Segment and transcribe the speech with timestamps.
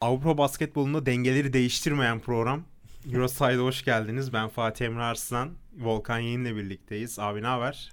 [0.00, 2.64] Avrupa basketbolunda dengeleri değiştirmeyen program
[3.12, 4.32] Euroside'a hoş geldiniz.
[4.32, 5.50] Ben Fatih Emre Arslan.
[5.78, 7.18] Volkan Yayın'la birlikteyiz.
[7.18, 7.92] Abi ne haber?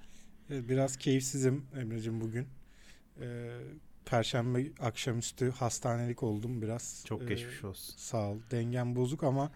[0.49, 2.47] Biraz keyifsizim Emre'cim bugün.
[3.21, 3.49] Ee,
[4.05, 7.03] Perşembe akşamüstü hastanelik oldum biraz.
[7.07, 7.95] Çok ee, geçmiş olsun.
[7.97, 8.37] Sağ ol.
[8.51, 9.51] Dengem bozuk ama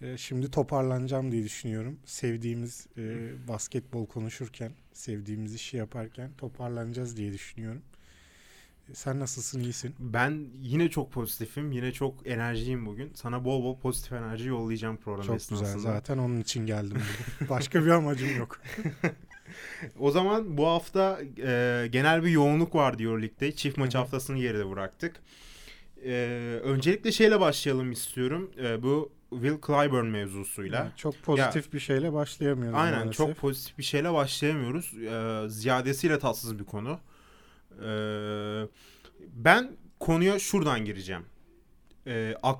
[0.00, 1.98] e, şimdi toparlanacağım diye düşünüyorum.
[2.04, 7.82] Sevdiğimiz e, basketbol konuşurken, sevdiğimiz işi yaparken toparlanacağız diye düşünüyorum.
[8.92, 9.94] Sen nasılsın, iyisin?
[9.98, 11.72] Ben yine çok pozitifim.
[11.72, 13.10] Yine çok enerjiyim bugün.
[13.14, 15.68] Sana bol bol pozitif enerji yollayacağım program çok esnasında.
[15.68, 15.92] Çok güzel.
[15.92, 17.02] Zaten onun için geldim.
[17.50, 18.60] Başka bir amacım yok.
[19.98, 23.52] o zaman bu hafta e, genel bir yoğunluk var diyor ligde.
[23.52, 25.16] Çift maç haftasını geride bıraktık.
[26.04, 26.12] E,
[26.64, 28.50] öncelikle şeyle başlayalım istiyorum.
[28.62, 30.78] E, bu Will Clyburn mevzusuyla.
[30.78, 32.78] Yani çok pozitif ya, bir şeyle başlayamıyoruz.
[32.78, 33.16] Aynen maalesef.
[33.16, 34.94] çok pozitif bir şeyle başlayamıyoruz.
[34.94, 36.98] E, ziyadesiyle tatsız bir konu.
[37.82, 38.68] Ee,
[39.32, 41.26] ben konuya şuradan gireceğim.
[42.06, 42.58] Ee, ak,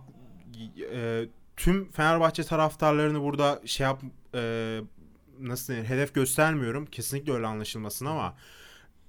[0.93, 1.25] e,
[1.57, 4.03] tüm Fenerbahçe taraftarlarını burada şey yap
[4.35, 4.81] e,
[5.41, 6.87] nasıl denir hedef göstermiyorum.
[6.87, 8.37] Kesinlikle öyle anlaşılmasın ama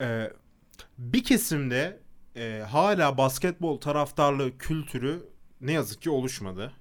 [0.01, 0.31] e,
[0.97, 1.99] bir kesimde
[2.35, 5.23] e, hala basketbol taraftarlığı kültürü
[5.61, 6.73] ne yazık ki oluşmadı.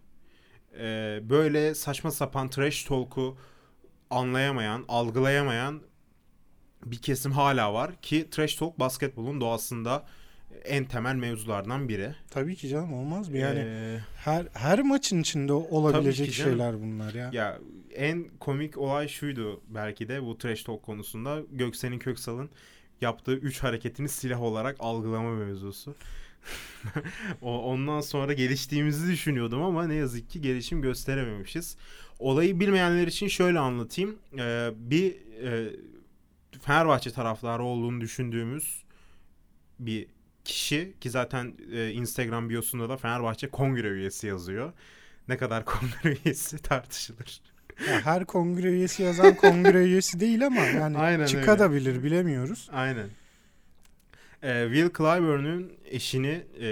[0.78, 3.38] E, böyle saçma sapan trash talk'u
[4.10, 5.80] anlayamayan, algılayamayan
[6.84, 10.04] bir kesim hala var ki trash talk basketbolun doğasında
[10.64, 12.14] en temel mevzulardan biri.
[12.30, 13.38] Tabii ki canım olmaz mı?
[13.38, 17.30] Yani ee, her her maçın içinde olabilecek şeyler bunlar ya.
[17.32, 17.58] Ya
[17.94, 22.50] en komik olay şuydu belki de bu trash talk konusunda Göksel'in Köksal'ın
[23.00, 25.94] yaptığı üç hareketini silah olarak algılama mevzusu.
[27.42, 31.76] Ondan sonra geliştiğimizi düşünüyordum ama ne yazık ki gelişim gösterememişiz.
[32.18, 34.18] Olayı bilmeyenler için şöyle anlatayım.
[34.38, 35.72] Ee, bir e,
[36.62, 38.82] Fenerbahçe taraftarı olduğunu düşündüğümüz
[39.78, 40.06] bir
[40.44, 44.72] kişi ki zaten e, Instagram biosunda da Fenerbahçe kongre üyesi yazıyor.
[45.28, 47.40] Ne kadar kongre üyesi tartışılır.
[47.88, 52.02] Ya her kongre üyesi yazan kongre üyesi değil ama yani Aynen çıkabilir öyle.
[52.02, 52.68] bilemiyoruz.
[52.72, 53.08] Aynen.
[54.42, 56.68] Ee, Will Clyburn'un eşini e,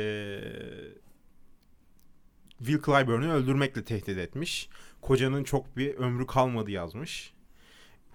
[2.59, 4.69] Will Clyburn'u öldürmekle tehdit etmiş.
[5.01, 7.33] Kocanın çok bir ömrü kalmadı yazmış.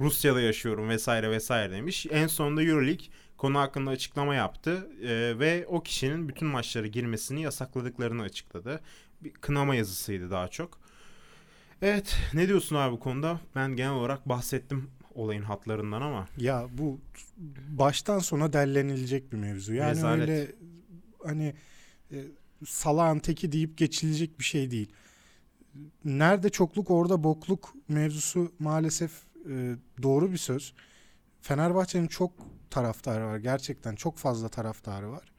[0.02, 2.08] Rusya'da yaşıyorum vesaire vesaire demiş.
[2.10, 3.06] En sonunda Euroleague
[3.38, 8.80] konu hakkında açıklama yaptı e, ve o kişinin bütün maçlara girmesini yasakladıklarını açıkladı.
[9.24, 10.80] Bir kınama yazısıydı daha çok.
[11.82, 13.40] Evet ne diyorsun abi bu konuda?
[13.56, 16.28] Ben genel olarak bahsettim olayın hatlarından ama.
[16.38, 17.00] Ya bu
[17.70, 19.74] baştan sona derlenilecek bir mevzu.
[19.74, 20.30] Yani Rezalet.
[20.30, 20.52] öyle
[21.26, 21.54] hani
[22.12, 22.18] e,
[22.66, 24.90] salağın teki deyip geçilecek bir şey değil.
[26.06, 29.12] Nerede çokluk orada bokluk mevzusu maalesef
[29.50, 30.74] e, doğru bir söz.
[31.42, 32.32] Fenerbahçe'nin çok
[32.70, 33.38] taraftarı var.
[33.38, 35.32] Gerçekten çok fazla taraftarı var.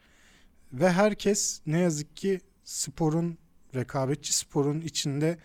[0.73, 3.39] Ve herkes ne yazık ki sporun,
[3.75, 5.39] rekabetçi sporun içinde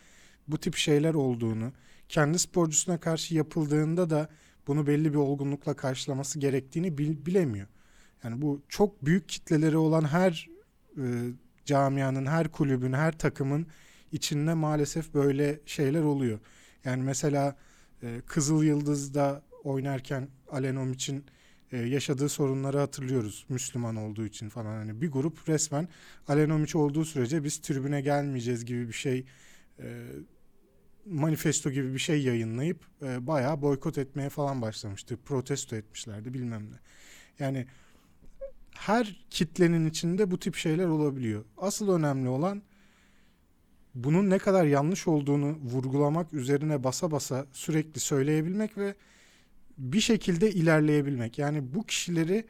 [0.48, 1.72] bu tip şeyler olduğunu,
[2.10, 4.30] kendi sporcusuna karşı yapıldığında da
[4.68, 7.68] bunu belli bir olgunlukla karşılaması gerektiğini bil, bilemiyor.
[8.24, 10.50] Yani bu çok büyük kitleleri olan her
[10.98, 11.04] e,
[11.66, 13.68] camianın, her kulübün, her takımın
[14.12, 16.40] içinde maalesef böyle şeyler oluyor.
[16.86, 17.56] Yani mesela
[18.04, 21.26] e, Kızıl Yıldız'da oynarken Alenom için
[21.72, 23.46] e, yaşadığı sorunları hatırlıyoruz.
[23.50, 24.76] Müslüman olduğu için falan.
[24.76, 25.88] Hani bir grup resmen
[26.28, 29.26] Alenomiç olduğu sürece biz tribüne gelmeyeceğiz gibi bir şey
[29.80, 30.06] e,
[31.06, 35.18] manifesto gibi bir şey yayınlayıp e, bayağı boykot etmeye falan başlamıştı.
[35.26, 36.76] Protesto etmişlerdi bilmem ne.
[37.40, 37.68] Yani
[38.72, 41.46] her kitlenin içinde bu tip şeyler olabiliyor.
[41.58, 42.62] Asıl önemli olan
[44.04, 48.96] bunun ne kadar yanlış olduğunu vurgulamak üzerine basa basa sürekli söyleyebilmek ve
[49.78, 51.38] bir şekilde ilerleyebilmek.
[51.38, 52.46] Yani bu kişileri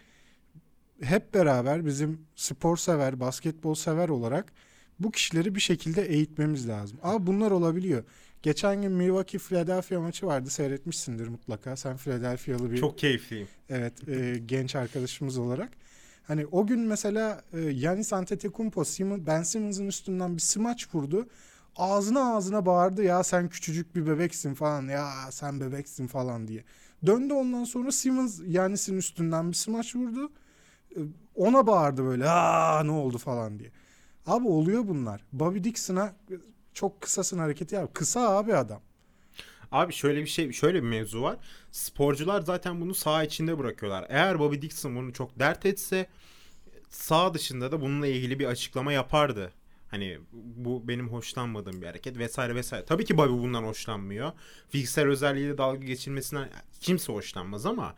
[1.02, 4.54] hep beraber bizim spor sever, basketbol sever olarak
[5.00, 7.00] bu kişileri bir şekilde eğitmemiz lazım.
[7.04, 8.04] Ama bunlar olabiliyor.
[8.42, 10.50] Geçen gün Milwaukee Philadelphia maçı vardı.
[10.50, 11.76] Seyretmişsindir mutlaka.
[11.76, 13.48] Sen Philadelphia'lı bir Çok keyifliyim.
[13.70, 15.72] Evet, e, genç arkadaşımız olarak.
[16.28, 21.28] Hani o gün mesela e, Yanis Antetokounmpo Simon, Ben Simmons'ın üstünden bir smaç vurdu.
[21.76, 26.64] Ağzına ağzına bağırdı ya sen küçücük bir bebeksin falan ya sen bebeksin falan diye.
[27.06, 30.32] Döndü ondan sonra Simmons Yanis'in üstünden bir smaç vurdu.
[30.96, 31.00] E,
[31.36, 33.72] ona bağırdı böyle aa ne oldu falan diye.
[34.26, 35.26] Abi oluyor bunlar.
[35.34, 36.16] Bobby Dixon'a
[36.74, 37.94] çok kısasın hareketi yap.
[37.94, 38.82] Kısa abi adam.
[39.72, 41.38] Abi şöyle bir şey, şöyle bir mevzu var.
[41.72, 44.06] Sporcular zaten bunu sağ içinde bırakıyorlar.
[44.10, 46.10] Eğer Bobby Dixon bunu çok dert etse
[46.90, 49.52] sağ dışında da bununla ilgili bir açıklama yapardı.
[49.88, 52.86] Hani bu benim hoşlanmadığım bir hareket vesaire vesaire.
[52.86, 54.32] Tabii ki Bobby bundan hoşlanmıyor.
[54.70, 56.50] Fiziksel özelliğiyle dalga geçilmesinden
[56.82, 57.96] kimse hoşlanmaz ama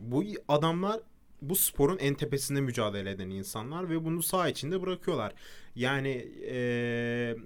[0.00, 1.00] bu adamlar
[1.42, 5.32] bu sporun en tepesinde mücadele eden insanlar ve bunu sağ içinde bırakıyorlar.
[5.74, 7.36] Yani ee,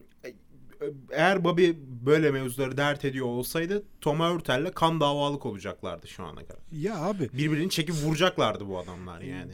[1.11, 1.71] eğer Bobby
[2.07, 6.63] böyle mevzuları dert ediyor olsaydı Tom Hurtel'le kan davalık olacaklardı şu ana kadar.
[6.73, 7.31] Ya abi.
[7.33, 9.53] Birbirini çekip vuracaklardı bu adamlar yani.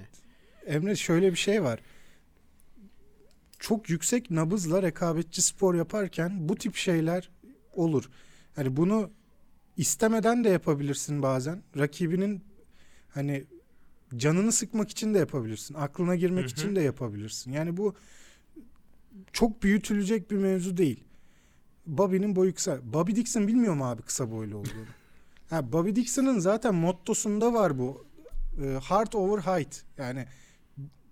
[0.67, 1.81] Emre şöyle bir şey var.
[3.59, 7.31] Çok yüksek nabızla rekabetçi spor yaparken bu tip şeyler
[7.73, 8.11] olur.
[8.57, 9.11] Hani bunu
[9.77, 11.63] istemeden de yapabilirsin bazen.
[11.79, 12.45] Rakibinin
[13.09, 13.45] hani
[14.17, 15.75] canını sıkmak için de yapabilirsin.
[15.75, 16.53] Aklına girmek hı hı.
[16.53, 17.53] için de yapabilirsin.
[17.53, 17.95] Yani bu
[19.33, 21.05] çok büyütülecek bir mevzu değil.
[21.87, 22.79] Bobby'nin boyu kısa.
[22.93, 24.87] Bobby Dixon bilmiyor mu abi kısa boylu olduğunu?
[25.51, 28.07] ha, Bobby Dixon'ın zaten mottosunda var bu.
[28.63, 29.83] E, heart over height.
[29.99, 30.27] Yani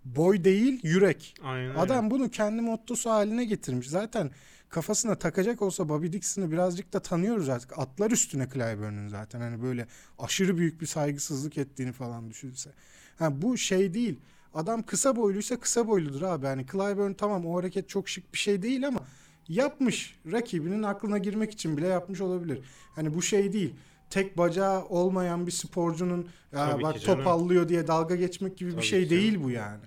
[0.05, 1.35] boy değil yürek.
[1.43, 3.89] Aynen Adam bunu kendi mottosu haline getirmiş.
[3.89, 4.31] Zaten
[4.69, 7.79] kafasına takacak olsa Bobby Dixon'ı birazcık da tanıyoruz artık.
[7.79, 9.41] Atlar üstüne Clyburn'un zaten.
[9.41, 9.87] Hani böyle
[10.19, 12.71] aşırı büyük bir saygısızlık ettiğini falan düşünse.
[13.19, 14.21] Ha, bu şey değil.
[14.55, 16.47] Adam kısa boyluysa kısa boyludur abi.
[16.47, 19.01] Hani Clyburn tamam o hareket çok şık bir şey değil ama
[19.49, 20.17] yapmış.
[20.33, 22.61] Rakibinin aklına girmek için bile yapmış olabilir.
[22.95, 23.75] Hani bu şey değil.
[24.11, 29.11] Tek bacağı olmayan bir sporcunun ya bak topallıyor diye dalga geçmek gibi Tabii bir şey
[29.11, 29.83] değil bu yani.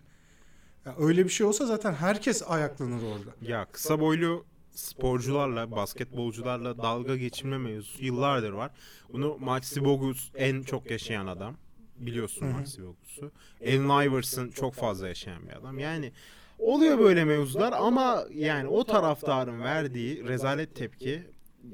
[0.86, 3.52] Ya öyle bir şey olsa zaten herkes ayaklanır orada.
[3.52, 8.72] Ya kısa boylu sporcularla, basketbolcularla dalga geçilme mevzusu yıllardır var.
[9.14, 11.56] Bunu Maxi Bogus en çok yaşayan adam.
[11.98, 13.32] Biliyorsun Maxi Bogus'u.
[13.62, 15.80] Allen Iverson çok fazla yaşayan bir adam.
[15.80, 16.12] Yani
[16.60, 21.24] oluyor böyle mevzular ama yani o taraftarın verdiği rezalet tepki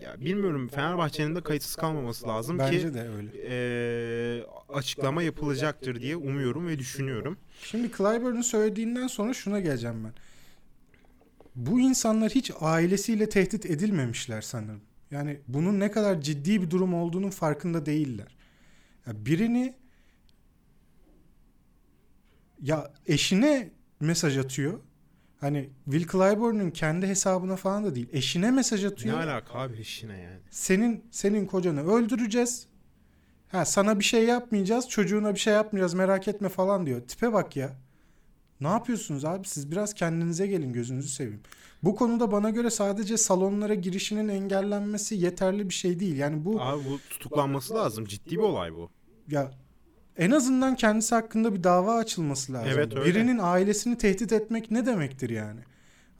[0.01, 3.29] ya bilmiyorum Fenerbahçe'nin de kayıtsız kalmaması lazım Bence ki de öyle.
[3.47, 7.37] E, açıklama yapılacaktır diye umuyorum ve düşünüyorum.
[7.63, 10.13] Şimdi Clyburn'un söylediğinden sonra şuna geleceğim ben.
[11.55, 14.81] Bu insanlar hiç ailesiyle tehdit edilmemişler sanırım.
[15.11, 18.35] Yani bunun ne kadar ciddi bir durum olduğunun farkında değiller.
[19.07, 19.75] Ya birini
[22.61, 23.71] ya eşine
[24.03, 24.79] mesaj atıyor.
[25.39, 28.09] Hani Will Clyburn'un kendi hesabına falan da değil.
[28.11, 29.19] Eşine mesaj atıyor.
[29.19, 30.39] Ne alaka abi eşine yani?
[30.49, 32.67] Senin senin kocanı öldüreceğiz.
[33.47, 37.01] Ha sana bir şey yapmayacağız, çocuğuna bir şey yapmayacağız merak etme falan diyor.
[37.01, 37.75] Tipe bak ya.
[38.61, 39.47] Ne yapıyorsunuz abi?
[39.47, 41.41] Siz biraz kendinize gelin gözünüzü seveyim.
[41.83, 46.17] Bu konuda bana göre sadece salonlara girişinin engellenmesi yeterli bir şey değil.
[46.17, 48.05] Yani bu Abi bu tutuklanması lazım.
[48.05, 48.89] Ciddi bir olay bu.
[49.27, 49.51] Ya
[50.17, 52.71] en azından kendisi hakkında bir dava açılması lazım.
[52.73, 53.05] Evet, öyle.
[53.05, 55.59] Birinin ailesini tehdit etmek ne demektir yani?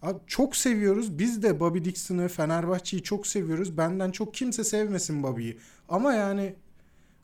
[0.02, 1.20] Abi çok seviyoruz.
[1.20, 3.78] Biz de Bobby Dixon'ı, Fenerbahçe'yi çok seviyoruz.
[3.78, 5.58] Benden çok kimse sevmesin Bobby'yi.
[5.90, 6.56] Ama yani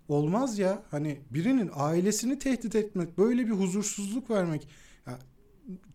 [0.07, 0.83] olmaz ya.
[0.91, 4.67] Hani birinin ailesini tehdit etmek, böyle bir huzursuzluk vermek
[5.07, 5.19] ya,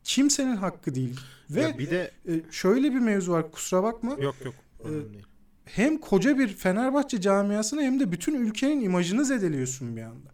[0.05, 1.21] kimsenin hakkı değil.
[1.51, 3.53] Ve ya bir de e, şöyle bir mevzu var.
[3.53, 4.17] Kusura bakma.
[4.21, 4.55] Yok yok.
[4.85, 4.89] Ee,
[5.65, 10.34] hem koca bir Fenerbahçe camiasını hem de bütün ülkenin imajını zedeliyorsun bir anda.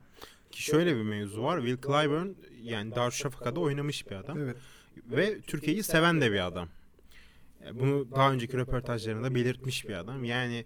[0.61, 1.59] Şöyle bir mevzu var.
[1.61, 2.29] Will Clyburn
[2.62, 4.39] yani Darüşşafaka'da oynamış bir adam.
[4.39, 4.57] Evet.
[4.97, 6.69] Ve Türkiye'yi seven de bir adam.
[7.73, 10.25] Bunu daha önceki röportajlarında belirtmiş bir adam.
[10.25, 10.65] Yani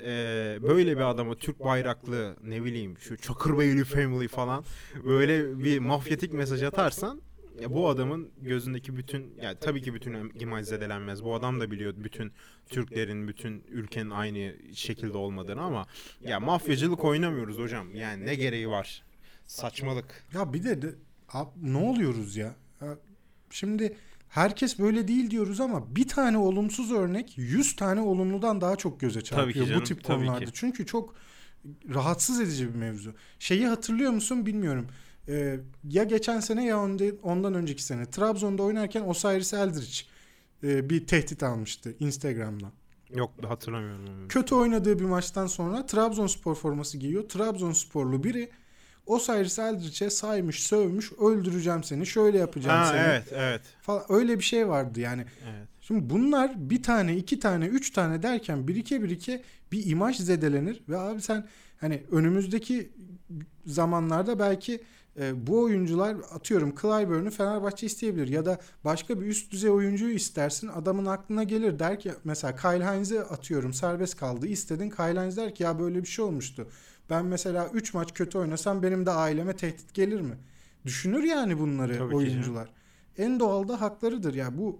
[0.00, 4.64] e, böyle bir adama Türk bayraklı ne bileyim şu Çakırbeyli Family falan
[5.04, 7.20] böyle bir mafyatik mesaj atarsan
[7.60, 11.24] ya bu adamın gözündeki bütün yani tabii ki bütün imaj zedelenmez.
[11.24, 12.32] Bu adam da biliyor bütün
[12.68, 15.86] Türklerin, bütün ülkenin aynı şekilde olmadığını ama
[16.20, 17.94] ya mafyacılık oynamıyoruz hocam.
[17.94, 19.02] Yani ne gereği var?
[19.46, 20.24] Saçmalık.
[20.34, 20.94] Ya bir de, de
[21.28, 22.54] abi, ne oluyoruz ya?
[22.80, 22.98] ya?
[23.50, 23.96] Şimdi
[24.28, 29.20] herkes böyle değil diyoruz ama bir tane olumsuz örnek 100 tane olumludan daha çok göze
[29.20, 30.50] çarpıyor canım, bu tip konularda.
[30.52, 31.14] Çünkü çok
[31.94, 33.14] rahatsız edici bir mevzu.
[33.38, 34.86] Şeyi hatırlıyor musun bilmiyorum.
[35.28, 36.78] Ee, ya geçen sene ya
[37.22, 39.98] ondan önceki sene Trabzon'da oynarken Osiris Eldridge
[40.62, 42.72] e, bir tehdit almıştı Instagram'dan.
[43.14, 44.28] Yok hatırlamıyorum.
[44.28, 47.28] Kötü oynadığı bir maçtan sonra Trabzonspor forması giyiyor.
[47.28, 48.50] Trabzonsporlu biri
[49.06, 53.00] Osiris Eldridge'e saymış, sövmüş, öldüreceğim seni, şöyle yapacağım ha, seni.
[53.00, 53.60] Evet, evet.
[53.82, 55.24] Falan öyle bir şey vardı yani.
[55.44, 55.68] Evet.
[55.80, 59.42] Şimdi bunlar bir tane, iki tane, üç tane derken birike birike
[59.72, 61.46] bir imaj zedelenir ve abi sen
[61.80, 62.92] hani önümüzdeki
[63.66, 64.80] zamanlarda belki
[65.20, 70.68] e, bu oyuncular atıyorum Clyburn'u Fenerbahçe isteyebilir ya da başka bir üst düzey oyuncuyu istersin
[70.68, 75.54] adamın aklına gelir der ki mesela Kyle Heinz'i atıyorum serbest kaldı istedin Kyle Heinz der
[75.54, 76.68] ki ya böyle bir şey olmuştu
[77.10, 80.34] ben mesela 3 maç kötü oynasam benim de aileme tehdit gelir mi?
[80.86, 82.68] Düşünür yani bunları Tabii oyuncular.
[83.18, 84.34] En doğal da haklarıdır.
[84.34, 84.78] Ya yani bu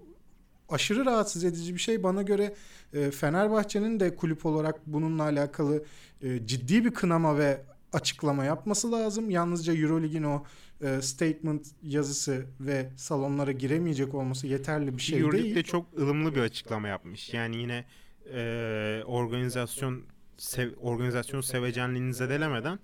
[0.69, 2.03] aşırı rahatsız edici bir şey.
[2.03, 2.55] Bana göre
[2.93, 5.83] e, Fenerbahçe'nin de kulüp olarak bununla alakalı
[6.21, 7.61] e, ciddi bir kınama ve
[7.93, 9.29] açıklama yapması lazım.
[9.29, 10.43] Yalnızca Eurolig'in o
[10.81, 15.55] e, statement yazısı ve salonlara giremeyecek olması yeterli bir şey Euroleague değil.
[15.55, 17.33] de çok ılımlı bir açıklama yapmış.
[17.33, 17.85] Yani yine
[18.33, 20.01] e, organizasyon
[20.37, 22.79] sev, organizasyon sevecenliğini zedelemeden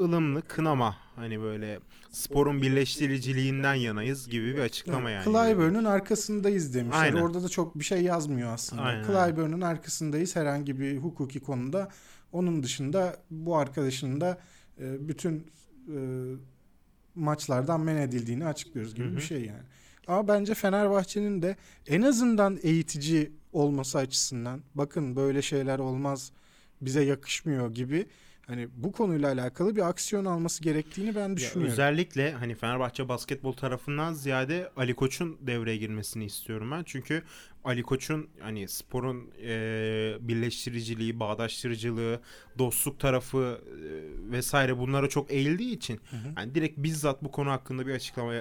[0.00, 1.78] ılımlı kınama hani böyle
[2.10, 5.24] sporun birleştiriciliğinden yanayız gibi bir açıklama yani.
[5.24, 7.02] Clyburn'un arkasındayız demişler.
[7.02, 7.20] Aynen.
[7.20, 8.82] Orada da çok bir şey yazmıyor aslında.
[8.82, 9.04] Aynen.
[9.04, 11.88] Clyburn'un arkasındayız herhangi bir hukuki konuda.
[12.32, 14.38] Onun dışında bu arkadaşın da
[14.80, 15.46] e, bütün
[15.88, 15.98] e,
[17.14, 19.16] maçlardan men edildiğini açıklıyoruz gibi Hı-hı.
[19.16, 19.62] bir şey yani.
[20.06, 26.32] Ama bence Fenerbahçe'nin de en azından eğitici olması açısından bakın böyle şeyler olmaz
[26.80, 28.06] bize yakışmıyor gibi
[28.46, 31.66] hani bu konuyla alakalı bir aksiyon alması gerektiğini ben düşünüyorum.
[31.66, 36.82] Ya özellikle hani Fenerbahçe basketbol tarafından ziyade Ali Koç'un devreye girmesini istiyorum ben.
[36.86, 37.22] Çünkü
[37.64, 42.20] Ali Koç'un hani sporun e, birleştiriciliği, bağdaştırıcılığı,
[42.58, 46.28] dostluk tarafı e, vesaire bunlara çok eğildiği için hı hı.
[46.36, 48.32] yani direkt bizzat bu konu hakkında bir açıklama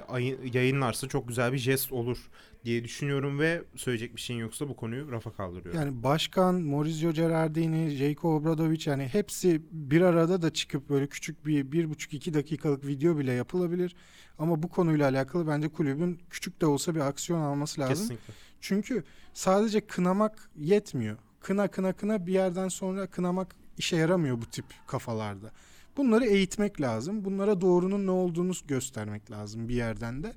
[0.54, 2.18] yayınlarsa çok güzel bir jest olur
[2.66, 5.82] diye düşünüyorum ve söyleyecek bir şeyin yoksa bu konuyu rafa kaldırıyorum.
[5.82, 11.72] Yani başkan Maurizio Gerardini, Jayko Obradovic yani hepsi bir arada da çıkıp böyle küçük bir
[11.72, 13.96] bir buçuk iki dakikalık video bile yapılabilir.
[14.40, 17.96] Ama bu konuyla alakalı bence kulübün küçük de olsa bir aksiyon alması lazım.
[17.96, 18.34] Kesinlikle.
[18.64, 19.04] Çünkü
[19.34, 21.18] sadece kınamak yetmiyor.
[21.40, 25.52] Kına kına kına bir yerden sonra kınamak işe yaramıyor bu tip kafalarda.
[25.98, 27.26] Bunları eğitmek lazım.
[27.26, 30.34] Bunlara doğrunun ne olduğunu göstermek lazım bir yerden de.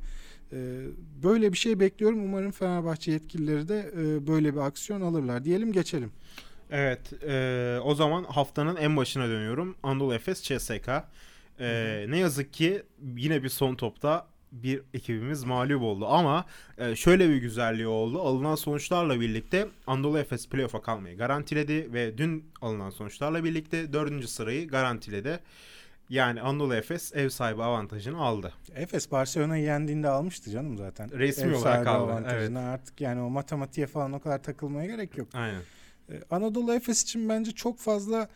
[0.52, 0.82] Ee,
[1.22, 2.24] böyle bir şey bekliyorum.
[2.24, 5.44] Umarım Fenerbahçe yetkilileri de e, böyle bir aksiyon alırlar.
[5.44, 6.12] Diyelim geçelim.
[6.70, 7.22] Evet.
[7.22, 9.76] E, o zaman haftanın en başına dönüyorum.
[9.82, 10.88] Anadolu Efes CSK.
[11.60, 12.82] E, ne yazık ki
[13.16, 16.06] yine bir son topta bir ekibimiz mağlup oldu.
[16.06, 16.44] Ama
[16.78, 18.22] e, şöyle bir güzelliği oldu.
[18.22, 24.68] Alınan sonuçlarla birlikte Anadolu Efes playoff'a kalmayı garantiledi ve dün alınan sonuçlarla birlikte dördüncü sırayı
[24.68, 25.40] garantiledi.
[26.08, 28.52] Yani Anadolu Efes ev sahibi avantajını aldı.
[28.74, 31.10] Efes Barcelona'yı yendiğinde almıştı canım zaten.
[31.18, 32.12] Resmi ev olarak aldı.
[32.12, 32.58] Avantajını.
[32.58, 32.68] Evet.
[32.68, 35.28] Artık yani o matematiğe falan o kadar takılmaya gerek yok.
[35.34, 35.60] Aynen.
[36.10, 38.28] Ee, Anadolu Efes için bence çok fazla e,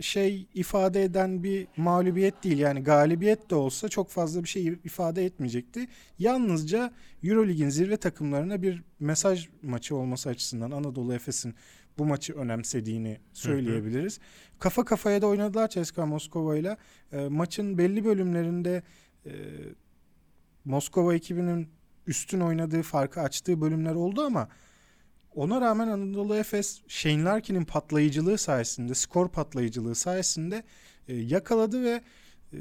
[0.00, 2.58] şey ifade eden bir mağlubiyet değil.
[2.58, 5.88] Yani galibiyet de olsa çok fazla bir şey ifade etmeyecekti.
[6.18, 11.54] Yalnızca Eurolig'in zirve takımlarına bir mesaj maçı olması açısından Anadolu Efes'in
[11.98, 14.18] bu maçı önemsediğini söyleyebiliriz.
[14.18, 14.58] Hı hı.
[14.58, 16.76] Kafa kafaya da oynadılar CSKA Moskova ile.
[17.12, 18.82] E, maçın belli bölümlerinde
[19.26, 19.32] e,
[20.64, 21.68] Moskova ekibinin
[22.06, 24.48] üstün oynadığı, farkı açtığı bölümler oldu ama
[25.34, 30.62] ona rağmen Anadolu Efes Shane Larkin'in patlayıcılığı sayesinde, skor patlayıcılığı sayesinde
[31.08, 32.02] e, yakaladı ve
[32.52, 32.56] e,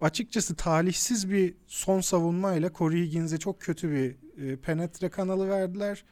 [0.00, 4.16] açıkçası talihsiz bir son savunmayla Corey Higgins'e çok kötü bir
[4.46, 6.04] e, penetre kanalı verdiler.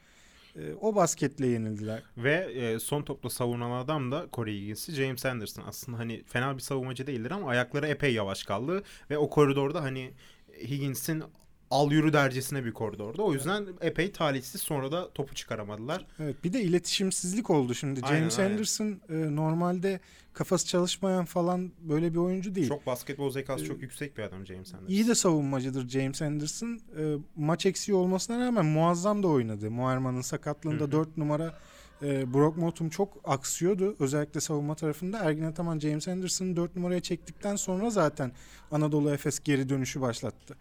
[0.56, 2.02] E, o basketle yenildiler.
[2.16, 5.64] Ve e, son topta savunan adam da Corey Higgins'i James Anderson.
[5.66, 8.82] Aslında hani fena bir savunmacı değildir ama ayakları epey yavaş kaldı.
[9.10, 10.14] Ve o koridorda hani
[10.62, 11.22] Higgins'in
[11.70, 13.22] al yürü dercesine bir koridorda.
[13.22, 16.06] O yüzden epey talihsiz sonra da topu çıkaramadılar.
[16.18, 18.00] Evet bir de iletişimsizlik oldu şimdi.
[18.00, 19.22] James aynen, Anderson aynen.
[19.22, 20.00] E, normalde
[20.32, 22.68] kafası çalışmayan falan böyle bir oyuncu değil.
[22.68, 24.94] Çok basketbol zekası ee, çok yüksek bir adam James Anderson.
[24.94, 26.80] İyi de savunmacıdır James Anderson.
[26.98, 29.70] E, maç eksiği olmasına rağmen muazzam da oynadı.
[29.70, 30.92] Muerman'ın sakatlığında Hı-hı.
[30.92, 31.54] 4 numara
[32.02, 33.96] e, Brock Motum çok aksıyordu.
[33.98, 35.18] Özellikle savunma tarafında.
[35.18, 38.32] Ergin Ataman James Anderson'ı 4 numaraya çektikten sonra zaten
[38.70, 40.56] Anadolu Efes geri dönüşü başlattı.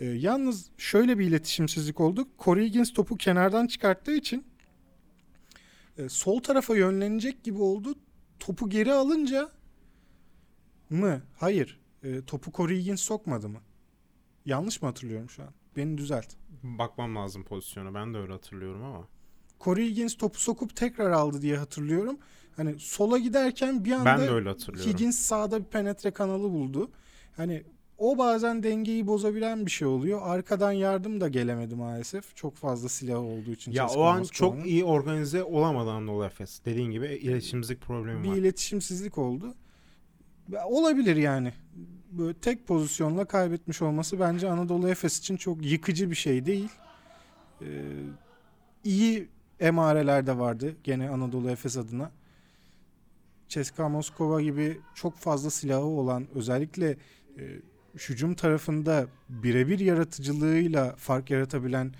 [0.00, 2.28] E, yalnız şöyle bir iletişimsizlik oldu.
[2.38, 4.44] Corey Higgins topu kenardan çıkarttığı için
[5.98, 7.94] e, sol tarafa yönlenecek gibi oldu.
[8.38, 9.50] Topu geri alınca
[10.90, 11.22] mı?
[11.38, 11.80] Hayır.
[12.02, 13.60] E, topu Corey Higgins sokmadı mı?
[14.44, 15.48] Yanlış mı hatırlıyorum şu an?
[15.76, 16.26] Beni düzelt.
[16.62, 17.94] Bakmam lazım pozisyona.
[17.94, 19.08] Ben de öyle hatırlıyorum ama.
[19.60, 22.18] Corey Higgins topu sokup tekrar aldı diye hatırlıyorum.
[22.56, 24.92] Hani sola giderken bir anda ben de öyle hatırlıyorum.
[24.92, 26.90] Higgins sağda bir penetre kanalı buldu.
[27.36, 27.64] Hani
[28.00, 30.20] o bazen dengeyi bozabilen bir şey oluyor.
[30.22, 32.36] Arkadan yardım da gelemedi maalesef.
[32.36, 33.72] Çok fazla silah olduğu için.
[33.72, 36.64] Ya o an çok iyi organize olamadı Anadolu Efes.
[36.64, 38.36] Dediğin gibi iletişimsizlik problemi bir var.
[38.36, 39.54] Bir iletişimsizlik oldu.
[40.64, 41.52] Olabilir yani.
[42.10, 46.68] Böyle tek pozisyonla kaybetmiş olması bence Anadolu Efes için çok yıkıcı bir şey değil.
[47.62, 47.66] Ee,
[48.84, 49.28] iyi
[49.60, 52.10] emareler de vardı gene Anadolu Efes adına.
[53.48, 56.96] Ceska Moskova gibi çok fazla silahı olan özellikle
[57.38, 57.60] e,
[57.94, 61.94] hücum tarafında birebir yaratıcılığıyla fark yaratabilen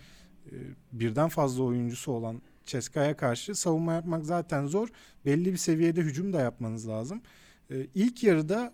[0.46, 0.54] e,
[0.92, 4.88] birden fazla oyuncusu olan Ceska'ya karşı savunma yapmak zaten zor.
[5.26, 7.22] Belli bir seviyede hücum da yapmanız lazım.
[7.70, 8.72] E, ilk yarıda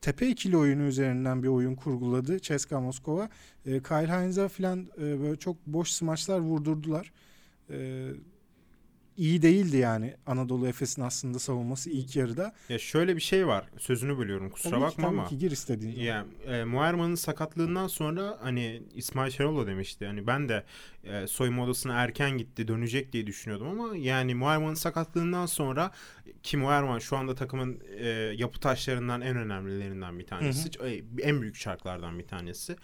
[0.00, 3.28] tepe ikili oyunu üzerinden bir oyun kurguladı Ceska Moskova.
[3.66, 7.12] E, Kyle Heinz'a falan böyle çok boş smaçlar vurdurdular.
[9.20, 12.54] İyi değildi yani Anadolu Efes'in aslında savunması ilk yarıda.
[12.68, 13.64] Ya şöyle bir şey var.
[13.78, 14.50] Sözünü bölüyorum.
[14.50, 15.24] Kusura tabii bakma ki, ama.
[15.24, 16.00] Tabii ki gir istediğin.
[16.00, 20.06] Ya e, Muerman'ın sakatlığından sonra hani İsmail Şenol da demişti.
[20.06, 20.64] Hani ben de
[21.04, 25.90] e, soyunma odasına erken gitti, dönecek diye düşünüyordum ama yani Muerman'ın sakatlığından sonra
[26.42, 30.70] ki Muerman şu anda takımın e, yapı taşlarından en önemlilerinden bir tanesi.
[30.78, 30.88] Hı hı.
[30.88, 32.76] E, en büyük şarklardan bir tanesi.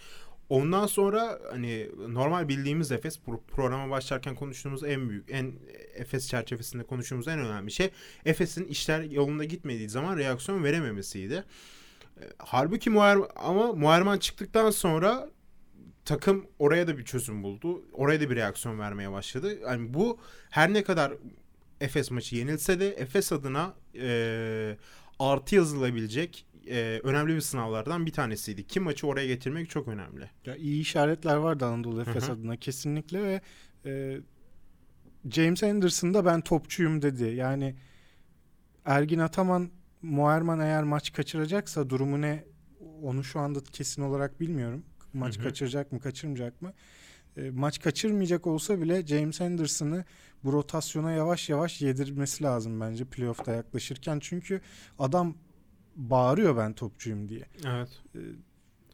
[0.48, 5.52] Ondan sonra hani normal bildiğimiz Efes programa başlarken konuştuğumuz en büyük en
[5.94, 7.90] Efes çerçevesinde konuştuğumuz en önemli şey
[8.24, 11.44] Efes'in işler yolunda gitmediği zaman reaksiyon verememesiydi.
[12.20, 15.30] E, halbuki Muher ama Muherman çıktıktan sonra
[16.04, 17.82] takım oraya da bir çözüm buldu.
[17.92, 19.58] Oraya da bir reaksiyon vermeye başladı.
[19.60, 20.18] Yani bu
[20.50, 21.12] her ne kadar
[21.80, 24.76] Efes maçı yenilse de Efes adına e,
[25.18, 28.66] artı yazılabilecek e, önemli bir sınavlardan bir tanesiydi.
[28.66, 30.30] Kim maçı oraya getirmek çok önemli.
[30.44, 33.40] Ya iyi işaretler vardı Anadolu Efes adına kesinlikle ve
[33.84, 34.20] e,
[35.30, 37.24] James Anderson da ben topçuyum dedi.
[37.24, 37.74] Yani
[38.84, 39.70] Ergin Ataman
[40.02, 42.44] Muerman eğer maç kaçıracaksa durumu ne
[43.02, 44.84] onu şu anda kesin olarak bilmiyorum.
[45.12, 45.44] Maç Hı-hı.
[45.44, 46.72] kaçıracak mı kaçırmayacak mı?
[47.36, 50.04] E, maç kaçırmayacak olsa bile James Anderson'ı
[50.44, 54.18] bu rotasyona yavaş yavaş yedirmesi lazım bence playoff'ta yaklaşırken.
[54.20, 54.60] Çünkü
[54.98, 55.34] adam
[55.96, 57.46] bağırıyor ben topçuyum diye.
[57.66, 57.88] Evet.
[58.14, 58.18] Ee,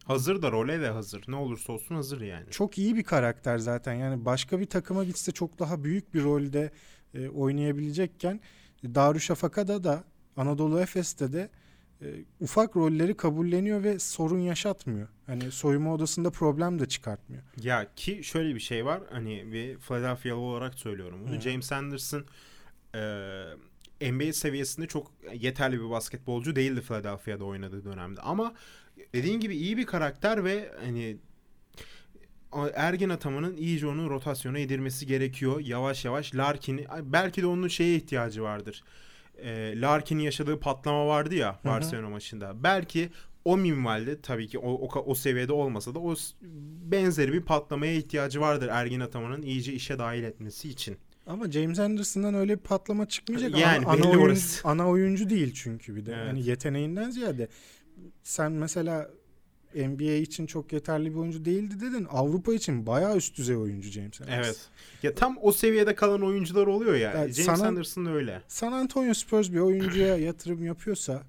[0.04, 1.24] hazır da role de hazır.
[1.28, 2.50] Ne olursa olsun hazır yani.
[2.50, 3.94] Çok iyi bir karakter zaten.
[3.94, 6.70] Yani başka bir takıma gitse çok daha büyük bir rolde
[7.14, 8.40] e, oynayabilecekken
[8.84, 10.04] Darüşşafaka'da da
[10.36, 11.50] Anadolu Efes'te de
[12.02, 12.06] e,
[12.40, 15.08] ufak rolleri kabulleniyor ve sorun yaşatmıyor.
[15.26, 17.42] Hani soyunma odasında problem de çıkartmıyor.
[17.62, 19.02] Ya ki şöyle bir şey var.
[19.10, 21.32] Hani bir Philadelphia'lı olarak söylüyorum bunu.
[21.32, 21.42] Evet.
[21.42, 22.24] James Anderson
[22.94, 23.00] e,
[24.10, 28.20] NBA seviyesinde çok yeterli bir basketbolcu değildi Philadelphia'da oynadığı dönemde.
[28.20, 28.54] Ama
[29.14, 31.16] dediğin gibi iyi bir karakter ve hani
[32.74, 35.60] Ergin Ataman'ın iyice onu rotasyona yedirmesi gerekiyor.
[35.60, 38.84] Yavaş yavaş Larkin belki de onun şeye ihtiyacı vardır.
[39.38, 42.62] Ee, Larkin'in yaşadığı patlama vardı ya Barcelona maçında.
[42.62, 43.10] Belki
[43.44, 46.14] o minvalde tabii ki o, o, o seviyede olmasa da o
[46.90, 50.96] benzeri bir patlamaya ihtiyacı vardır Ergin Ataman'ın iyice işe dahil etmesi için.
[51.26, 53.58] Ama James Anderson'dan öyle bir patlama çıkmayacak.
[53.58, 54.68] Yani ana, ana, oyuncu, orası.
[54.68, 56.12] ana oyuncu değil çünkü bir de.
[56.14, 56.26] Evet.
[56.26, 57.48] Yani yeteneğinden ziyade
[58.22, 59.10] sen mesela
[59.74, 62.06] NBA için çok yeterli bir oyuncu değildi dedin.
[62.10, 64.44] Avrupa için bayağı üst düzey oyuncu James Anderson.
[64.44, 64.68] Evet.
[65.02, 67.12] Ya tam o seviyede kalan oyuncular oluyor ya.
[67.12, 68.42] Yani James San, Anderson öyle.
[68.48, 71.22] San Antonio Spurs bir oyuncuya yatırım yapıyorsa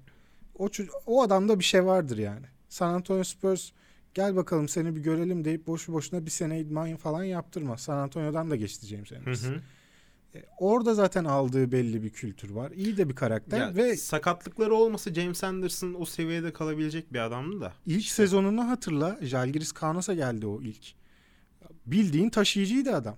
[0.58, 0.68] o
[1.06, 2.46] o adamda bir şey vardır yani.
[2.68, 3.70] San Antonio Spurs
[4.14, 7.78] gel bakalım seni bir görelim deyip boşu boşuna bir sene idman falan yaptırma.
[7.78, 9.50] San Antonio'dan da geçti James Anderson.
[9.50, 9.60] Hı hı.
[10.34, 12.70] E, orada zaten aldığı belli bir kültür var.
[12.70, 17.60] İyi de bir karakter ya, ve sakatlıkları olmasa James Anderson o seviyede kalabilecek bir adamdı
[17.60, 17.72] da.
[17.86, 18.14] İlk işte.
[18.14, 19.18] sezonunu hatırla.
[19.22, 20.94] Jalgiris Kaunos'a geldi o ilk.
[21.86, 23.16] Bildiğin taşıyıcıydı adam.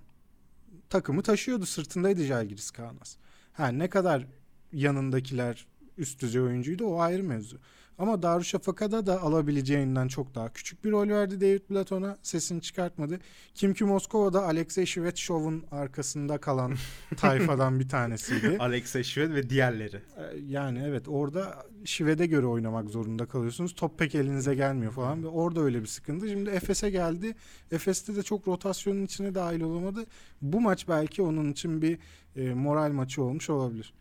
[0.90, 1.66] Takımı taşıyordu.
[1.66, 3.16] Sırtındaydı Jalgiris Kaunos.
[3.52, 4.26] Ha ne kadar
[4.72, 5.66] yanındakiler
[5.98, 7.58] üst düzey oyuncuydu o ayrı mevzu.
[7.98, 12.16] Ama Darüşşafaka'da da alabileceğinden çok daha küçük bir rol verdi David Platon'a.
[12.22, 13.20] Sesini çıkartmadı.
[13.54, 16.74] Kim ki Moskova'da Alexey Shvetshov'un arkasında kalan
[17.16, 18.56] tayfadan bir tanesiydi.
[18.58, 19.96] Alexey Shvet ve diğerleri.
[19.96, 23.74] Ee, yani evet orada Şive'de göre oynamak zorunda kalıyorsunuz.
[23.74, 26.28] Top pek elinize gelmiyor falan ve orada öyle bir sıkıntı.
[26.28, 27.34] Şimdi Efes'e geldi.
[27.70, 30.06] Efes'te de çok rotasyonun içine dahil olamadı.
[30.42, 31.98] Bu maç belki onun için bir
[32.36, 33.92] e, moral maçı olmuş olabilir.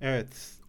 [0.00, 0.59] Evet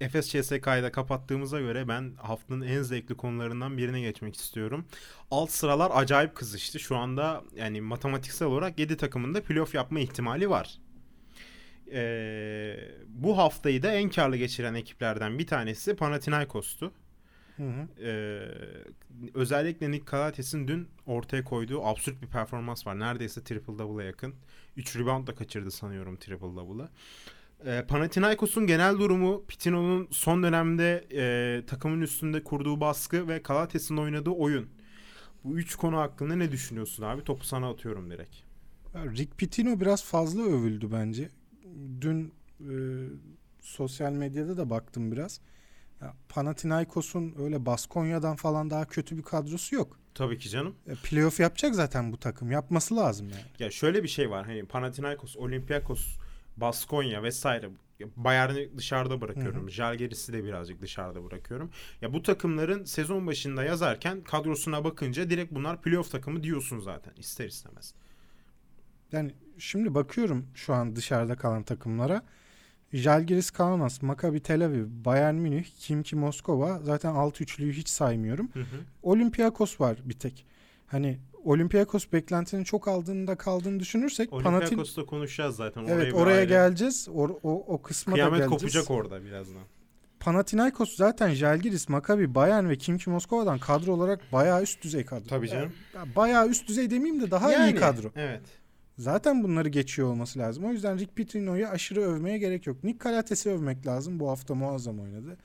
[0.00, 4.84] Efes CSK'yı da kapattığımıza göre ben haftanın en zevkli konularından birine geçmek istiyorum.
[5.30, 6.80] Alt sıralar acayip kızıştı.
[6.80, 10.78] Şu anda yani matematiksel olarak 7 takımın da playoff yapma ihtimali var.
[11.92, 12.76] Ee,
[13.08, 16.92] bu haftayı da en karlı geçiren ekiplerden bir tanesi Panathinaikos'tu.
[17.56, 18.04] Hı hı.
[18.04, 18.48] Ee,
[19.34, 22.98] özellikle Nick Kalates'in dün ortaya koyduğu absürt bir performans var.
[22.98, 24.34] Neredeyse triple double'a yakın.
[24.76, 26.88] 3 rebound da kaçırdı sanıyorum triple double'ı.
[27.66, 34.30] E, Panathinaikos'un genel durumu Pitino'nun son dönemde e, takımın üstünde kurduğu baskı ve Kalates'in oynadığı
[34.30, 34.68] oyun.
[35.44, 37.24] Bu üç konu hakkında ne düşünüyorsun abi?
[37.24, 38.36] Topu sana atıyorum direkt.
[38.94, 41.28] Rick Pitino biraz fazla övüldü bence.
[42.00, 42.74] Dün e,
[43.60, 45.40] sosyal medyada da baktım biraz.
[46.28, 49.98] Panathinaikos'un öyle Baskonya'dan falan daha kötü bir kadrosu yok.
[50.14, 50.74] Tabii ki canım.
[50.86, 52.50] E, playoff yapacak zaten bu takım.
[52.50, 53.42] Yapması lazım yani.
[53.58, 54.46] Ya şöyle bir şey var.
[54.46, 56.18] Hani Panathinaikos, Olympiakos
[56.56, 57.70] Baskonya vesaire
[58.16, 59.70] Bayern'i dışarıda bırakıyorum.
[59.70, 61.70] Jalgiris'i de birazcık dışarıda bırakıyorum.
[62.02, 67.46] Ya bu takımların sezon başında yazarken kadrosuna bakınca direkt bunlar playoff takımı diyorsun zaten ister
[67.46, 67.94] istemez.
[69.12, 72.22] Yani şimdi bakıyorum şu an dışarıda kalan takımlara.
[72.92, 78.50] Jalgiris Kaunas, Maccabi Tel Aviv, Bayern Münih, Kimki Moskova zaten alt üçlüyü hiç saymıyorum.
[78.52, 78.76] Hı hı.
[79.02, 80.46] Olympiakos var bir tek.
[80.86, 85.10] Hani Olympiakos beklentinin çok aldığında kaldığını düşünürsek Olympiakos'ta Panatin...
[85.10, 85.84] konuşacağız zaten.
[85.88, 86.44] Evet oraya aile...
[86.44, 87.08] geleceğiz.
[87.14, 88.74] O, o, o kısma Kıyamet da geleceğiz.
[88.74, 89.62] kopacak orada birazdan.
[90.20, 95.28] Panathinaikos zaten Jalgiris, Maccabi, Bayern ve Kimki Moskova'dan kadro olarak bayağı üst düzey kadro.
[95.28, 95.72] Tabii canım.
[96.16, 98.10] Bayağı üst düzey demeyeyim de daha yani, iyi kadro.
[98.16, 98.42] Evet.
[98.98, 100.64] Zaten bunları geçiyor olması lazım.
[100.64, 102.84] O yüzden Rick Pitino'yu aşırı övmeye gerek yok.
[102.84, 104.20] Nick Calates'i övmek lazım.
[104.20, 105.36] Bu hafta muazzam oynadı.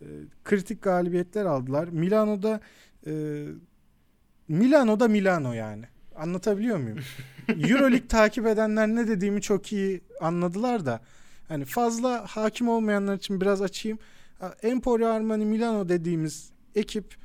[0.00, 0.06] E,
[0.44, 1.88] kritik galibiyetler aldılar.
[1.88, 2.60] Milano'da
[3.06, 3.44] e,
[4.48, 5.84] Milano'da Milano yani.
[6.16, 6.98] Anlatabiliyor muyum?
[7.48, 11.00] Euroleague takip edenler ne dediğimi çok iyi anladılar da.
[11.48, 13.98] Hani fazla hakim olmayanlar için biraz açayım.
[14.62, 17.16] Emporio Armani Milano dediğimiz ekip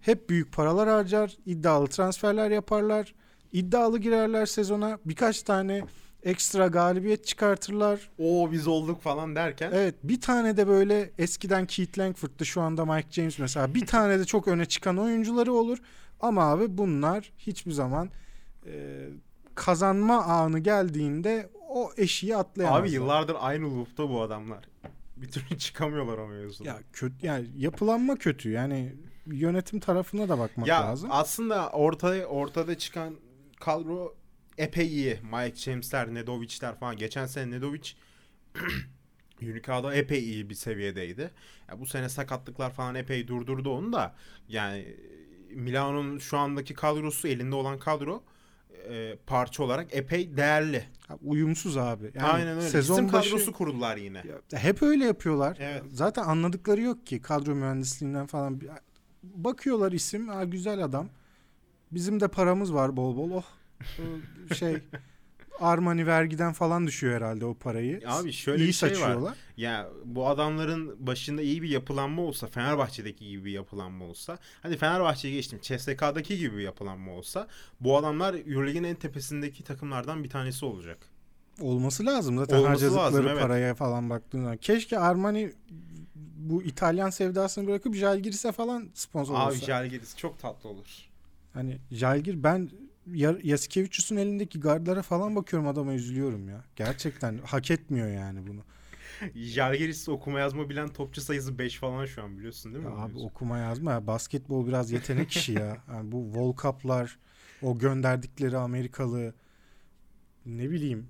[0.00, 3.14] hep büyük paralar harcar, iddialı transferler yaparlar,
[3.52, 4.98] iddialı girerler sezona.
[5.04, 5.82] Birkaç tane
[6.22, 8.10] ekstra galibiyet çıkartırlar.
[8.18, 9.70] O biz olduk falan derken.
[9.74, 13.74] Evet bir tane de böyle eskiden Keith Langford'tu şu anda Mike James mesela.
[13.74, 15.78] Bir tane de çok öne çıkan oyuncuları olur.
[16.20, 18.10] Ama abi bunlar hiçbir zaman
[18.66, 18.72] e,
[19.54, 22.82] kazanma anı geldiğinde o eşiği atlayamazlar.
[22.82, 24.64] Abi yıllardır aynı loop'ta bu adamlar.
[25.16, 26.68] Bir türlü çıkamıyorlar o mevzuda.
[26.68, 28.50] Ya kötü yani yapılanma kötü.
[28.50, 28.92] Yani
[29.26, 31.08] yönetim tarafına da bakmak ya, lazım.
[31.12, 33.16] Aslında ortada ortada çıkan
[33.60, 34.14] kadro
[34.58, 35.18] epey iyi.
[35.22, 36.96] Mike James'ler, Nedovic'ler falan.
[36.96, 37.92] Geçen sene Nedovic
[39.42, 41.30] Unica'da epey iyi bir seviyedeydi.
[41.68, 44.14] Ya bu sene sakatlıklar falan epey durdurdu onu da.
[44.48, 44.96] Yani
[45.50, 48.22] Milano'nun şu andaki kadrosu elinde olan kadro
[48.88, 50.84] e, parça olarak epey değerli.
[51.22, 52.10] uyumsuz abi.
[52.14, 52.68] Yani Aynen öyle.
[52.68, 54.22] Sezon İsim başı, kadrosu kurdular yine.
[54.52, 55.56] Ya, hep öyle yapıyorlar.
[55.60, 55.82] Evet.
[55.92, 58.60] Zaten anladıkları yok ki kadro mühendisliğinden falan.
[59.22, 61.08] Bakıyorlar isim, ha, güzel adam.
[61.92, 63.30] Bizim de paramız var bol bol.
[63.30, 63.44] Oh
[64.54, 64.78] şey
[65.60, 68.00] Armani vergiden falan düşüyor herhalde o parayı.
[68.06, 69.16] Abi şöyle İyi bir şey saçıyorlar.
[69.16, 69.36] var.
[69.56, 75.34] Ya bu adamların başında iyi bir yapılanma olsa, Fenerbahçe'deki gibi bir yapılanma olsa, hani Fenerbahçe'ye
[75.34, 77.48] geçtim, CSK'daki gibi bir yapılanma olsa,
[77.80, 80.98] bu adamlar Euroleague'in en tepesindeki takımlardan bir tanesi olacak.
[81.60, 83.42] Olması lazım zaten Olması harcadıkları lazım, evet.
[83.42, 84.56] paraya falan baktığında.
[84.56, 85.52] Keşke Armani
[86.36, 89.56] bu İtalyan sevdasını bırakıp Jalgiris'e falan sponsor Abi, olsa.
[89.56, 90.86] Abi Jalgiris çok tatlı olur.
[91.54, 92.70] Hani Jalgir ben
[93.42, 96.64] Yasikevicius'un elindeki gardlara falan bakıyorum adama üzülüyorum ya.
[96.76, 98.60] Gerçekten hak etmiyor yani bunu.
[99.34, 102.90] Jalgiris okuma yazma bilen topçu sayısı 5 falan şu an biliyorsun değil mi?
[102.90, 104.06] Ya abi okuma yazma ya.
[104.06, 105.76] Basketbol biraz yetenek işi ya.
[105.92, 107.18] Yani bu World Cup'lar,
[107.62, 109.34] o gönderdikleri Amerikalı
[110.46, 111.08] ne bileyim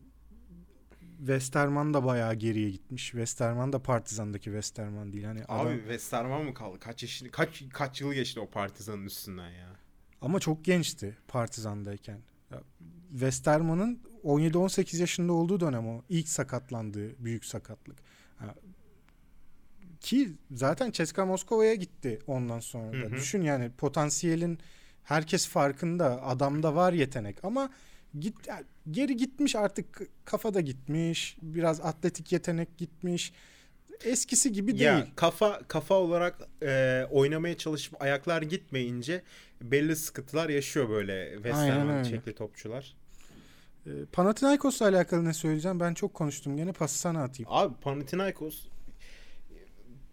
[1.19, 3.05] Westerman da bayağı geriye gitmiş.
[3.05, 5.25] Westerman da Partizan'daki Westerman değil.
[5.25, 5.79] Hani Abi adam...
[5.79, 6.79] Westerman mı kaldı?
[6.79, 9.82] Kaç yaşını kaç kaç yıl geçti o Partizan'ın üstünden ya?
[10.23, 12.19] Ama çok gençti Partizan'dayken.
[13.11, 16.03] Westerman'ın 17-18 yaşında olduğu dönem o.
[16.09, 17.99] ilk sakatlandığı büyük sakatlık.
[20.01, 22.97] ki zaten Ceska Moskova'ya gitti ondan sonra da.
[22.97, 23.13] Hı hı.
[23.13, 24.59] Düşün yani potansiyelin
[25.03, 26.23] herkes farkında.
[26.23, 27.71] Adamda var yetenek ama
[28.19, 28.35] git
[28.91, 31.37] geri gitmiş artık kafa da gitmiş.
[31.43, 33.33] Biraz atletik yetenek gitmiş
[34.07, 34.83] eskisi gibi değil.
[34.83, 39.23] Ya, kafa kafa olarak e, oynamaya çalışıp ayaklar gitmeyince
[39.63, 42.95] belli sıkıntılar yaşıyor böyle West çekli topçular.
[43.87, 45.81] E, Panathinaikos'la alakalı ne söyleyeceğim?
[45.81, 47.49] Ben çok konuştum gene pası sana atayım.
[47.53, 48.67] Abi Panathinaikos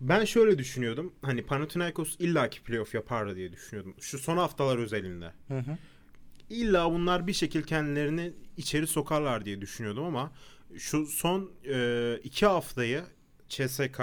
[0.02, 1.14] ben şöyle düşünüyordum.
[1.22, 3.96] Hani Panathinaikos illaki playoff yapardı diye düşünüyordum.
[4.00, 5.32] Şu son haftalar özelinde.
[5.48, 5.78] Hı hı.
[6.50, 10.32] İlla bunlar bir şekil kendilerini içeri sokarlar diye düşünüyordum ama
[10.78, 13.04] şu son e, iki haftayı
[13.50, 14.00] CSK,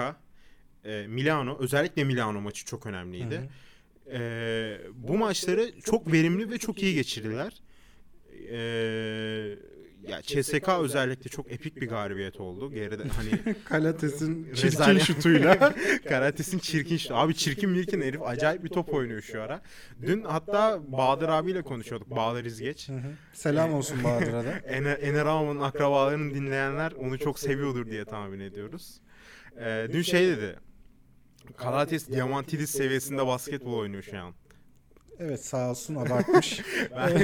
[0.85, 3.35] e, Milano özellikle Milano maçı çok önemliydi.
[3.35, 4.17] Hı hı.
[4.17, 7.61] E, bu maçları çok verimli ve çok iyi geçirdiler.
[8.49, 8.57] E,
[10.07, 12.71] ya CSK özellikle çok epik bir galibiyet oldu.
[12.71, 15.73] Geride hani Kalates'in çirkin şutuyla.
[16.09, 17.15] Kalates'in çirkin şutu.
[17.15, 19.61] Abi çirkin milkin herif acayip bir top oynuyor şu ara.
[20.01, 22.09] Dün hatta Bahadır abiyle konuşuyorduk.
[22.09, 22.89] Bahadır İzgeç.
[22.89, 23.11] Hı hı.
[23.33, 24.51] Selam olsun Bahadır'a da.
[24.51, 25.25] Ener, Ener
[25.65, 29.01] akrabalarını dinleyenler onu çok seviyordur diye tahmin ediyoruz.
[29.59, 30.55] Ee, dün şey dedi.
[31.57, 34.33] Karates Diamantidis seviyesinde basketbol oynuyor şu an.
[35.19, 36.61] Evet sağ olsun abartmış.
[36.95, 37.21] ben,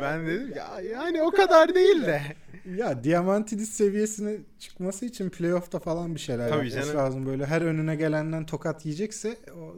[0.00, 2.22] ben dedim ya yani o kadar değil de.
[2.76, 7.04] Ya Diamantidis seviyesine çıkması için playoff'ta falan bir şeyler Tabii yapması canım.
[7.04, 7.26] lazım.
[7.26, 9.76] Böyle her önüne gelenden tokat yiyecekse o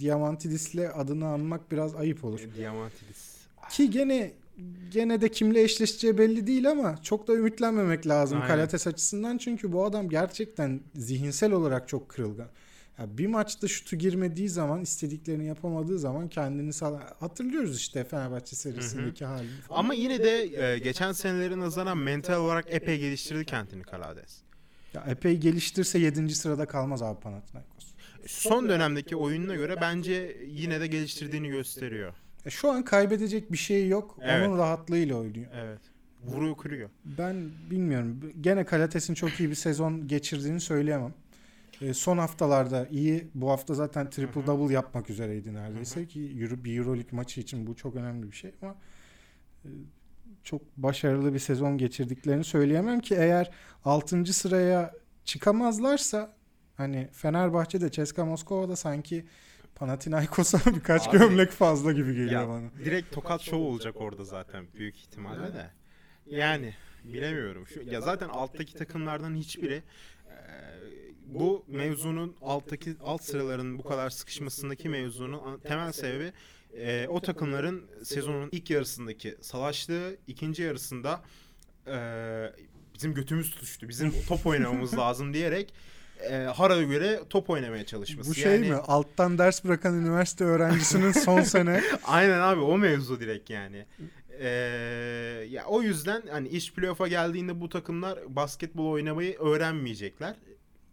[0.00, 2.40] Diamantidis'le adını anmak biraz ayıp olur.
[2.56, 3.36] Diamantidis.
[3.70, 4.32] Ki gene
[4.90, 8.54] gene de kimle eşleşeceği belli değil ama çok da ümitlenmemek lazım Aynen.
[8.54, 9.38] Kalates açısından.
[9.38, 12.48] Çünkü bu adam gerçekten zihinsel olarak çok kırılgan.
[12.98, 19.24] Ya bir maçta şutu girmediği zaman istediklerini yapamadığı zaman kendini sağ hatırlıyoruz işte Fenerbahçe serisindeki
[19.24, 19.60] halini.
[19.68, 19.78] Falan.
[19.78, 24.38] Ama yine de e, geçen senelerin nazaran mental olarak epey geliştirdi kendini Kalades.
[24.94, 26.34] Ya epey geliştirse 7.
[26.34, 27.92] sırada kalmaz abi Panathinaikos.
[28.26, 32.14] Son dönemdeki oyununa göre bence yine de geliştirdiğini gösteriyor.
[32.46, 34.18] E, şu an kaybedecek bir şey yok.
[34.20, 34.48] Evet.
[34.48, 35.50] Onun rahatlığıyla oynuyor.
[35.54, 35.80] Evet.
[36.24, 36.90] Vuruyor kırıyor.
[37.04, 38.32] Ben bilmiyorum.
[38.40, 41.14] Gene Kalates'in çok iyi bir sezon geçirdiğini söyleyemem.
[41.80, 43.28] E, son haftalarda iyi.
[43.34, 46.08] Bu hafta zaten triple double yapmak üzereydi neredeyse Hı-hı.
[46.08, 48.74] ki Euro, bir Euroleague maçı için bu çok önemli bir şey ama
[49.64, 49.68] e,
[50.42, 53.50] çok başarılı bir sezon geçirdiklerini söyleyemem ki eğer
[53.84, 54.24] 6.
[54.32, 56.34] sıraya çıkamazlarsa
[56.76, 59.26] hani Fenerbahçe de Ceska Moskova'da sanki
[59.82, 62.70] Panathinaikos'a birkaç Abi, gömlek fazla gibi geliyor ya, bana.
[62.84, 65.70] Direkt tokat şov olacak orada zaten büyük ihtimalle de.
[66.26, 67.66] Yani bilemiyorum.
[67.66, 69.82] Şu, ya zaten alttaki takımlardan hiçbiri e,
[71.26, 76.32] bu mevzunun alttaki alt sıraların bu kadar sıkışmasındaki mevzunun temel sebebi
[76.76, 81.22] e, o takımların sezonun ilk yarısındaki savaştığı, ikinci yarısında
[81.86, 81.96] e,
[82.94, 83.88] bizim götümüz tutuştu.
[83.88, 85.74] Bizim top oynamamız lazım diyerek
[86.20, 88.30] e, Hara'ya göre top oynamaya çalışması.
[88.30, 88.68] Bu şey yani...
[88.68, 88.74] mi?
[88.74, 91.82] Alttan ders bırakan üniversite öğrencisinin son sene.
[92.04, 93.86] Aynen abi o mevzu direkt yani.
[94.40, 94.48] Ee,
[95.50, 100.36] ya o yüzden hani iş playoff'a geldiğinde bu takımlar basketbol oynamayı öğrenmeyecekler.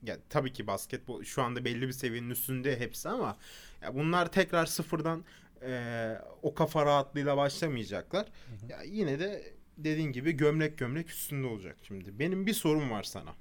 [0.03, 3.37] Ya tabii ki basketbol şu anda belli bir seviyenin üstünde hepsi ama
[3.81, 5.23] ya bunlar tekrar sıfırdan
[5.61, 8.25] e, o kafa rahatlığıyla başlamayacaklar.
[8.25, 8.71] Hı hı.
[8.71, 12.19] Ya yine de dediğin gibi gömlek gömlek üstünde olacak şimdi.
[12.19, 13.35] Benim bir sorum var sana.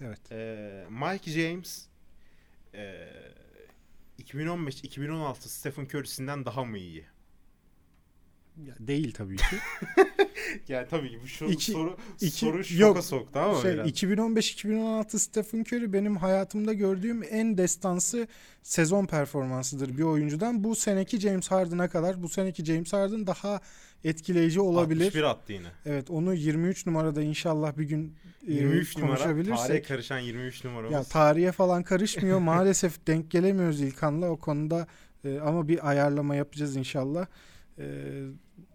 [0.00, 0.32] Evet.
[0.32, 1.88] E, Mike James
[2.74, 3.08] e,
[4.18, 7.06] 2015-2016 Stephen Curry'sinden daha mı iyi?
[8.66, 9.44] Ya değil tabii ki.
[10.68, 15.18] yani tabii ki bu şu iki, soru iki, soru şoka yok, soktu ama şey, 2015-2016
[15.18, 18.28] Stephen Curry benim hayatımda gördüğüm en destansı
[18.62, 20.64] sezon performansıdır bir oyuncudan.
[20.64, 23.60] Bu seneki James Harden'a kadar bu seneki James Harden daha
[24.04, 25.06] etkileyici olabilir.
[25.06, 25.68] 61 attı yine.
[25.86, 28.14] Evet onu 23 numarada inşallah bir gün
[28.46, 29.48] 23 e, konuşabilirsek.
[29.52, 30.92] Numara, tarihe karışan 23 numaramız.
[30.92, 32.38] Ya tarihe falan karışmıyor.
[32.54, 34.86] Maalesef denk gelemiyoruz İlkan'la o konuda
[35.24, 37.26] e, ama bir ayarlama yapacağız inşallah.
[37.78, 37.84] E,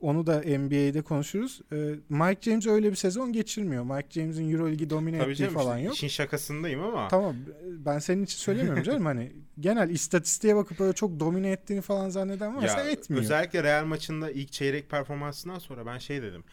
[0.02, 1.62] onu da NBA'de konuşuruz.
[1.72, 1.76] Ee,
[2.10, 3.84] Mike James öyle bir sezon geçirmiyor.
[3.84, 5.96] Mike James'in Euroligi domine Tabii ettiği canım, falan yok.
[5.96, 7.08] İşin şakasındayım ama.
[7.08, 12.10] Tamam ben senin için söylemiyorum canım hani genel istatistiğe bakıp böyle çok domine ettiğini falan
[12.10, 13.24] zanneden varsa ya, etmiyor.
[13.24, 16.44] Özellikle Real maçında ilk çeyrek performansından sonra ben şey dedim.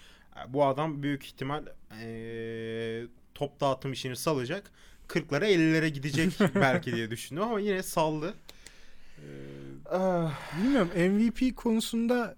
[0.49, 1.65] Bu adam büyük ihtimal
[2.03, 3.03] ee,
[3.35, 4.71] top dağıtım işini salacak.
[5.09, 8.35] 40'lara 50'lere gidecek belki diye düşündüm ama yine saldı.
[9.93, 12.37] Ee, bilmiyorum MVP konusunda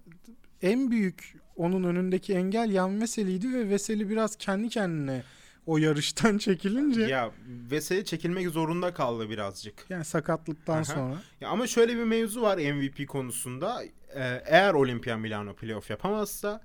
[0.62, 5.22] en büyük onun önündeki engel yan Veseli'ydi ve Veseli biraz kendi kendine
[5.66, 7.02] o yarıştan çekilince.
[7.02, 7.30] Ya
[7.70, 9.86] Veseli çekilmek zorunda kaldı birazcık.
[9.88, 10.84] Yani sakatlıktan Aha.
[10.84, 11.22] sonra.
[11.40, 13.84] Ya ama şöyle bir mevzu var MVP konusunda.
[14.14, 16.62] Ee, eğer Olimpia Milano playoff yapamazsa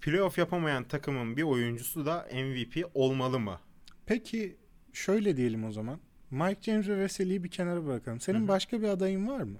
[0.00, 3.60] playoff yapamayan takımın bir oyuncusu da MVP olmalı mı?
[4.06, 4.56] Peki
[4.92, 6.00] şöyle diyelim o zaman.
[6.30, 8.20] Mike James ve Veseli'yi bir kenara bırakalım.
[8.20, 8.48] Senin Hı-hı.
[8.48, 9.58] başka bir adayın var mı?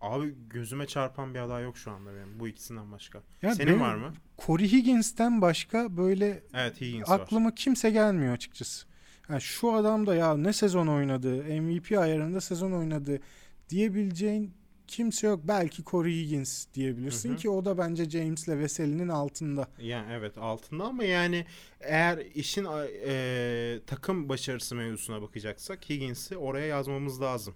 [0.00, 2.40] Abi gözüme çarpan bir aday yok şu anda benim.
[2.40, 3.22] Bu ikisinden başka.
[3.42, 4.12] Ya Senin var mı?
[4.46, 7.56] Corey Higgins'ten başka böyle evet, Higgins aklıma var.
[7.56, 8.86] kimse gelmiyor açıkçası.
[9.28, 13.20] Yani şu adam da ya ne sezon oynadı, MVP ayarında sezon oynadı
[13.68, 14.54] diyebileceğin
[14.88, 15.40] kimse yok.
[15.44, 17.36] Belki Corey Higgins diyebilirsin hı hı.
[17.36, 19.68] ki o da bence James'le Veseli'nin altında.
[19.78, 21.46] Yani evet altında ama yani
[21.80, 22.66] eğer işin
[23.06, 27.54] e, takım başarısı mevzusuna bakacaksak Higgins'i oraya yazmamız lazım.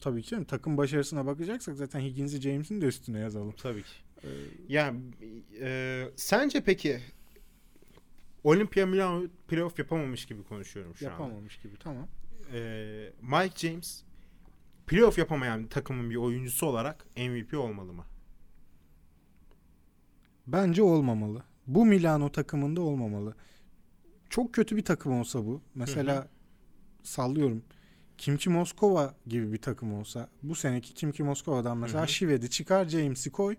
[0.00, 3.54] Tabii ki takım başarısına bakacaksak zaten Higgins'i James'in de üstüne yazalım.
[3.62, 3.92] Tabii ki.
[4.24, 4.28] Ee,
[4.68, 5.00] yani
[5.60, 7.00] e, sence peki
[8.44, 11.10] Olympia Milano playoff yapamamış gibi konuşuyorum şu an.
[11.10, 12.08] Yapamamış gibi tamam.
[12.52, 14.02] Ee, Mike James
[14.86, 18.04] playoff yapamayan takımın bir oyuncusu olarak MVP olmalı mı?
[20.46, 21.42] Bence olmamalı.
[21.66, 23.36] Bu Milano takımında olmamalı.
[24.30, 25.60] Çok kötü bir takım olsa bu.
[25.74, 26.28] Mesela hı hı.
[27.02, 27.62] sallıyorum.
[28.18, 33.56] Kimki Moskova gibi bir takım olsa bu seneki Kimki Moskova'dan mesela Şived'i çıkar James'i koy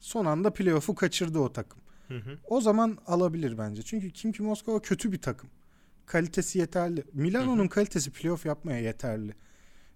[0.00, 1.80] son anda playoff'u kaçırdı o takım.
[2.08, 2.38] Hı hı.
[2.44, 3.82] O zaman alabilir bence.
[3.82, 5.50] Çünkü Kimki Moskova kötü bir takım.
[6.06, 7.04] Kalitesi yeterli.
[7.12, 9.34] Milano'nun kalitesi playoff yapmaya yeterli.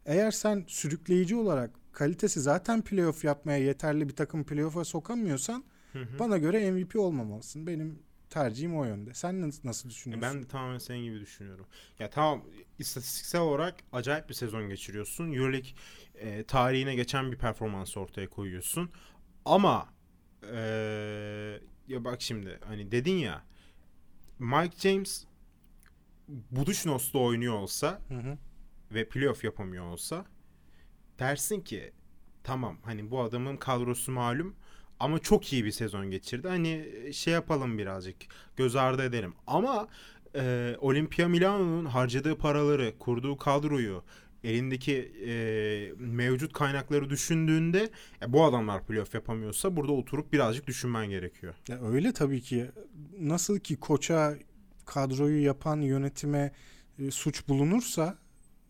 [0.07, 6.19] Eğer sen sürükleyici olarak kalitesi zaten playoff yapmaya yeterli bir takım playoff'a sokamıyorsan hı hı.
[6.19, 7.67] bana göre MVP olmamalısın.
[7.67, 7.99] Benim
[8.31, 9.14] tercihim o yönde.
[9.14, 10.35] Sen nasıl düşünüyorsun?
[10.35, 11.66] Ben de tamamen senin gibi düşünüyorum.
[11.99, 12.45] Ya tamam
[12.79, 15.33] istatistiksel olarak acayip bir sezon geçiriyorsun.
[15.33, 15.71] Euroleague
[16.14, 18.90] e, tarihine geçen bir performans ortaya koyuyorsun.
[19.45, 19.88] Ama
[20.53, 20.59] e,
[21.88, 23.45] ya bak şimdi hani dedin ya
[24.38, 25.25] Mike James
[26.29, 28.38] Buduşnos'ta oynuyor olsa hı hı.
[28.93, 30.25] ve playoff yapamıyor olsa
[31.19, 31.93] dersin ki
[32.45, 34.57] tamam hani bu adamın kadrosu malum
[35.01, 36.49] ama çok iyi bir sezon geçirdi.
[36.49, 38.17] Hani şey yapalım birazcık
[38.57, 39.35] göz ardı edelim.
[39.47, 39.89] Ama
[40.35, 44.03] e, Olimpia Milano'nun harcadığı paraları, kurduğu kadroyu
[44.45, 45.33] elindeki e,
[45.99, 51.55] mevcut kaynakları düşündüğünde ya bu adamlar playoff yapamıyorsa burada oturup birazcık düşünmen gerekiyor.
[51.69, 52.71] Ya öyle tabii ki.
[53.21, 54.37] Nasıl ki koça
[54.85, 56.53] kadroyu yapan yönetime
[56.99, 58.19] e, suç bulunursa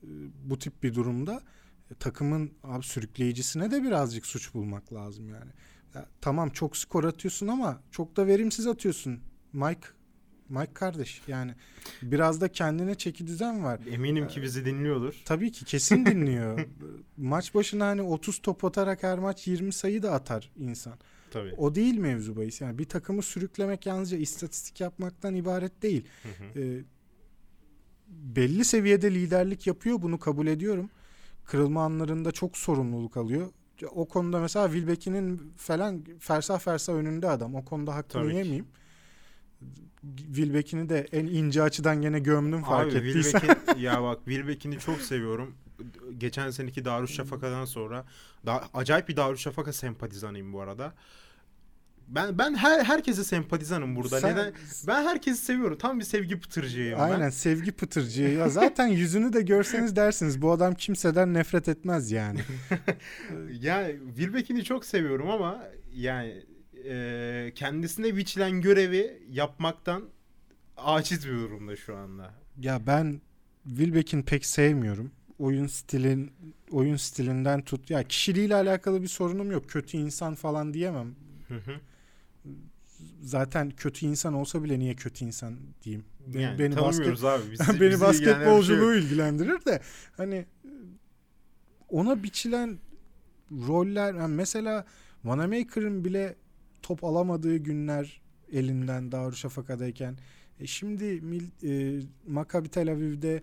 [0.02, 0.08] e,
[0.44, 1.42] bu tip bir durumda
[1.90, 5.50] e, takımın abi sürükleyicisine de birazcık suç bulmak lazım yani.
[5.94, 9.20] Ya, tamam çok skor atıyorsun ama çok da verimsiz atıyorsun.
[9.52, 9.88] Mike
[10.50, 11.54] Mike kardeş yani
[12.02, 13.80] biraz da kendine çeki düzen var.
[13.90, 15.22] Eminim ki bizi dinliyordur.
[15.24, 16.66] Tabii ki kesin dinliyor.
[17.16, 20.94] maç başına hani 30 top atarak her maç 20 sayı da atar insan.
[21.30, 21.54] Tabii.
[21.56, 22.60] O değil mevzu bahis.
[22.60, 26.04] Yani bir takımı sürüklemek yalnızca istatistik yapmaktan ibaret değil.
[26.22, 26.60] Hı hı.
[26.60, 26.84] Ee,
[28.08, 30.90] belli seviyede liderlik yapıyor bunu kabul ediyorum.
[31.44, 33.48] Kırılma anlarında çok sorumluluk alıyor.
[33.90, 37.54] O konuda mesela Wilbeck'in falan fersa fersa önünde adam.
[37.54, 38.66] O konuda hakkını Tabii yemeyeyim.
[40.16, 43.40] Wilbeck'ini de en ince açıdan gene gömdüm fark Abi, ettiysen.
[43.78, 45.54] ya bak Wilbeck'ini çok seviyorum.
[46.18, 48.04] Geçen seneki Darüşşafaka'dan sonra
[48.46, 50.92] da, acayip bir Darüşşafaka sempatizanıyım bu arada.
[52.10, 54.20] Ben ben her herkese sempatizanım burada.
[54.20, 54.52] Sen, Neden?
[54.86, 55.78] Ben herkesi seviyorum.
[55.78, 57.30] Tam bir sevgi pıtırcıyım Aynen ben.
[57.30, 58.22] sevgi pıtırcığı.
[58.22, 62.40] Ya zaten yüzünü de görseniz dersiniz bu adam kimseden nefret etmez yani.
[63.60, 66.42] ya Wilbeck'ini çok seviyorum ama yani
[66.84, 70.02] e, kendisine biçilen görevi yapmaktan
[70.76, 72.34] aciz bir durumda şu anda.
[72.58, 73.20] Ya ben
[73.64, 75.10] Wilbeck'in pek sevmiyorum.
[75.38, 76.32] Oyun stilin
[76.70, 77.90] oyun stilinden tut.
[77.90, 79.70] Ya kişiliğiyle alakalı bir sorunum yok.
[79.70, 81.14] Kötü insan falan diyemem.
[81.48, 81.80] Hı hı
[83.22, 86.04] zaten kötü insan olsa bile niye kötü insan diyeyim.
[86.32, 87.42] Yani, beni basket, abi.
[87.52, 89.80] Bizi, beni basketbolculuğu şey ilgilendirir de
[90.16, 90.46] hani
[91.88, 92.78] ona biçilen
[93.52, 94.84] roller yani mesela
[95.24, 96.36] Vanamaker'ın bile
[96.82, 98.20] top alamadığı günler
[98.52, 100.18] elinden Darüşşafaka'dayken
[100.60, 101.22] e şimdi
[101.62, 103.42] e, Maccabi Tel Aviv'de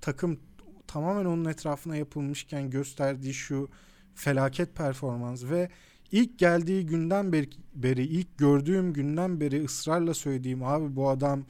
[0.00, 0.40] takım
[0.86, 3.68] tamamen onun etrafına yapılmışken gösterdiği şu
[4.14, 5.68] felaket performans ve
[6.12, 11.44] İlk geldiği günden beri, beri, ilk gördüğüm günden beri ısrarla söylediğim abi bu adam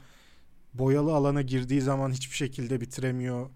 [0.73, 3.49] boyalı alana girdiği zaman hiçbir şekilde bitiremiyor.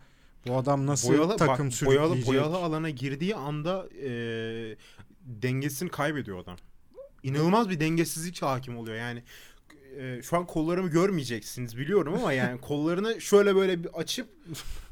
[0.48, 2.10] Bu adam nasıl boyalı, takım bak, sürükleyecek?
[2.10, 4.10] Boyalı, boyalı alana girdiği anda e,
[5.22, 6.58] dengesini kaybediyor adam.
[7.24, 8.98] İnanılmaz bir dengesizlik hakim oluyor.
[8.98, 9.24] Yani
[9.98, 14.28] e, şu an kollarımı görmeyeceksiniz biliyorum ama yani kollarını şöyle böyle bir açıp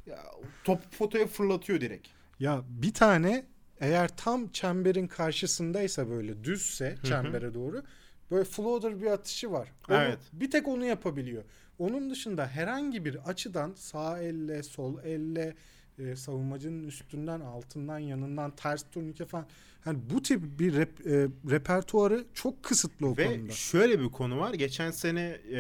[0.06, 0.20] ya,
[0.64, 2.08] top fotoya fırlatıyor direkt.
[2.40, 3.46] Ya bir tane
[3.80, 7.54] eğer tam çemberin karşısındaysa böyle düzse çembere Hı-hı.
[7.54, 7.84] doğru
[8.32, 9.72] böyle floater bir atışı var.
[9.90, 10.20] Onu, evet.
[10.34, 11.44] Bir tek onu yapabiliyor.
[11.80, 15.56] Onun dışında herhangi bir açıdan sağ elle, sol elle,
[16.00, 19.48] e, savunmacının üstünden, altından, yanından, ters turnike falan.
[19.86, 23.48] Yani bu tip bir rep, e, repertuarı çok kısıtlı o Ve konuda.
[23.48, 24.54] Ve şöyle bir konu var.
[24.54, 25.58] Geçen sene e,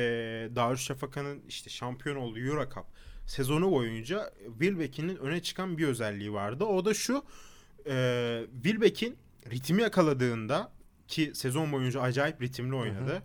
[0.55, 2.85] Darüşşafaka'nın işte şampiyon olduğu Euro Cup
[3.27, 6.65] sezonu boyunca Wilbeck'in öne çıkan bir özelliği vardı.
[6.65, 7.23] O da şu
[7.87, 9.17] e, Wilbeck'in
[9.51, 10.71] ritmi yakaladığında
[11.07, 13.11] ki sezon boyunca acayip ritimli oynadı.
[13.11, 13.21] Hı hı.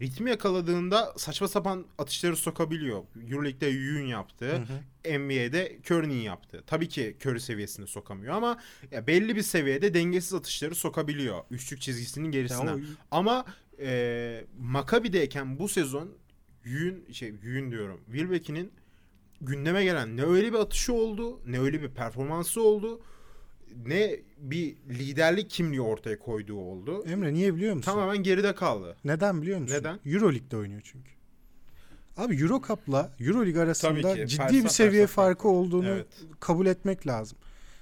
[0.00, 3.02] Ritmi yakaladığında saçma sapan atışları sokabiliyor.
[3.28, 4.46] Euroleague'de Yuyun yaptı.
[4.46, 5.18] Hı hı.
[5.18, 6.62] NBA'de Curry'nin yaptı.
[6.66, 8.58] Tabii ki Curry seviyesinde sokamıyor ama
[8.90, 11.40] ya belli bir seviyede dengesiz atışları sokabiliyor.
[11.50, 12.70] Üçlük çizgisinin gerisine.
[12.70, 12.78] O...
[13.10, 13.44] Ama
[13.80, 16.14] e, Maccabi'deyken bu sezon
[16.64, 18.00] Yuyun şey Yuyun diyorum.
[18.06, 18.72] Wilbeck'in
[19.40, 23.02] gündeme gelen ne öyle bir atışı oldu, ne öyle bir performansı oldu
[23.86, 27.04] ne bir liderlik kimliği ortaya koyduğu oldu.
[27.06, 27.92] Emre niye biliyor musun?
[27.92, 28.96] Tamamen geride kaldı.
[29.04, 29.76] Neden biliyor musun?
[29.76, 30.00] Neden?
[30.06, 31.10] Euroleague'de oynuyor çünkü.
[32.16, 36.06] Abi Euro Cup'la Euroleague arasında ciddi fersa, bir seviye fersa farkı olduğunu evet.
[36.40, 37.38] kabul etmek lazım.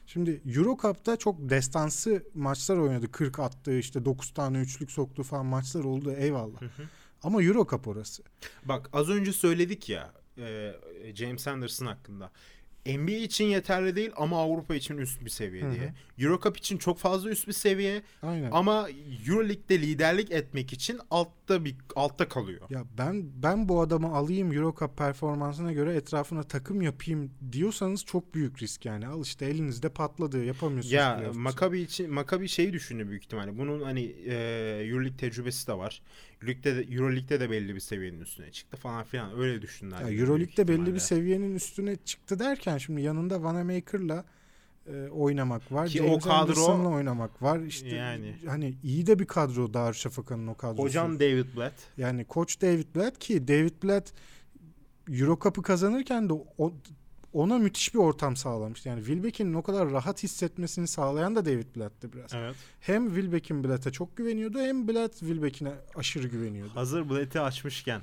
[0.07, 3.13] Şimdi Euro Cup'ta çok destansı maçlar oynadı.
[3.13, 6.61] 40 attığı işte 9 tane üçlük soktuğu falan maçlar oldu eyvallah.
[6.61, 6.83] Hı hı.
[7.23, 8.23] Ama Euro Cup orası.
[8.65, 10.13] Bak az önce söyledik ya
[11.15, 12.31] James Anderson hakkında.
[12.87, 15.73] NBA için yeterli değil ama Avrupa için üst bir seviye Hı-hı.
[15.73, 15.95] diye.
[16.19, 18.03] Eurocup için çok fazla üst bir seviye.
[18.23, 18.51] Aynen.
[18.53, 18.89] Ama
[19.29, 22.61] EuroLeague'de liderlik etmek için altta bir altta kalıyor.
[22.71, 28.63] Ya ben ben bu adamı alayım Eurocup performansına göre etrafına takım yapayım diyorsanız çok büyük
[28.63, 29.07] risk yani.
[29.07, 30.93] Al işte elinizde patladı yapamıyorsunuz.
[30.93, 33.59] Ya Maccabi için Maccabi şeyi düşündü büyük ihtimalle.
[33.59, 34.35] Bunun hani e,
[34.85, 36.03] EuroLeague tecrübesi de var.
[36.47, 40.01] Ligde de, Euroleague'de de belli bir seviyenin üstüne çıktı falan filan öyle düşündüler.
[40.01, 44.25] Ya Euroleague'de belli bir seviyenin üstüne çıktı derken şimdi yanında Vanamaker'la
[44.87, 45.89] e, oynamak var.
[45.89, 47.61] Ki James o kadro oynamak var.
[47.61, 50.83] İşte yani hani iyi de bir kadro Darüşşafaka'nın o kadrosu.
[50.83, 51.75] Hocam David Blatt.
[51.97, 54.13] Yani koç David Blatt ki David Blatt
[55.09, 56.73] Euro Cup'ı kazanırken de o
[57.33, 58.89] ona müthiş bir ortam sağlamıştı.
[58.89, 62.35] Yani Wilbeck'in o kadar rahat hissetmesini sağlayan da David Blatt'tı biraz.
[62.35, 62.57] Evet.
[62.81, 66.75] Hem Wilbeck'in Blatt'a çok güveniyordu hem Blatt Wilbeck'ine aşırı güveniyordu.
[66.75, 68.01] Hazır Blatt'i açmışken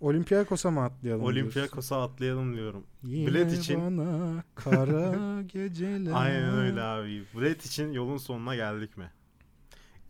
[0.00, 1.24] Olympiakos'a mı atlayalım?
[1.24, 2.84] Olympiakos'a atlayalım diyorum.
[3.02, 6.12] Yine Bled için bana kara geceler.
[6.14, 7.24] Aynen öyle abi.
[7.34, 9.10] Bled için yolun sonuna geldik mi?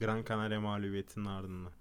[0.01, 1.73] Gran Canaria mağlubiyetinin ardından.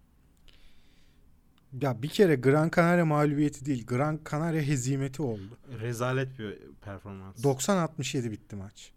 [1.82, 5.58] Ya bir kere Gran Canaria mağlubiyeti değil, Gran Canaria hezimeti oldu.
[5.80, 7.44] Rezalet bir performans.
[7.46, 8.92] 90-67 bitti maç.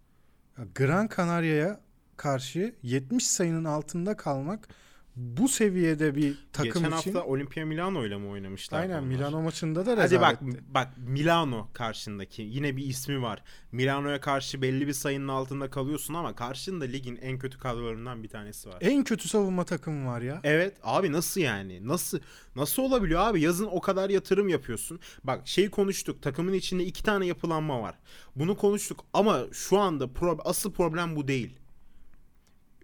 [0.74, 1.80] Gran Canaria'ya
[2.16, 4.68] karşı 70 sayının altında kalmak
[5.16, 7.12] bu seviyede bir takım Geçen için.
[7.12, 8.80] hafta Olimpia Milano ile mi oynamışlar?
[8.80, 9.00] Aynen onlar?
[9.00, 10.20] Milano maçında da Hadi rezaletti.
[10.46, 13.42] bak bak Milano karşındaki yine bir ismi var.
[13.72, 18.68] Milano'ya karşı belli bir sayının altında kalıyorsun ama karşında ligin en kötü kadrolarından bir tanesi
[18.68, 18.76] var.
[18.80, 20.40] En kötü savunma takımı var ya.
[20.44, 21.88] Evet abi nasıl yani?
[21.88, 22.20] Nasıl
[22.56, 23.40] nasıl olabiliyor abi?
[23.40, 25.00] Yazın o kadar yatırım yapıyorsun.
[25.24, 26.22] Bak şey konuştuk.
[26.22, 27.94] Takımın içinde iki tane yapılanma var.
[28.36, 31.56] Bunu konuştuk ama şu anda pro- asıl problem bu değil.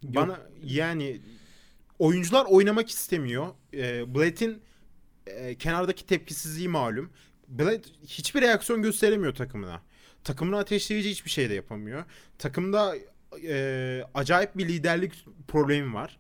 [0.03, 1.21] Bana yani
[2.01, 3.47] oyuncular oynamak istemiyor.
[3.75, 4.63] E, Blade'in
[5.27, 7.11] e, kenardaki tepkisizliği malum.
[7.49, 9.83] Blade hiçbir reaksiyon gösteremiyor takımına.
[10.25, 12.05] Takımını ateşleyici hiçbir şey de yapamıyor.
[12.39, 12.95] Takımda
[13.49, 16.19] e, acayip bir liderlik problemi var.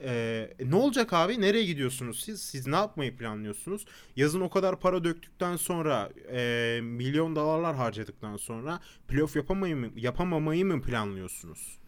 [0.00, 1.40] E, ne olacak abi?
[1.40, 2.42] Nereye gidiyorsunuz siz?
[2.42, 3.86] Siz ne yapmayı planlıyorsunuz?
[4.16, 10.66] Yazın o kadar para döktükten sonra, e, milyon dolarlar harcadıktan sonra playoff yapamayı mı, yapamamayı
[10.66, 11.78] mı planlıyorsunuz?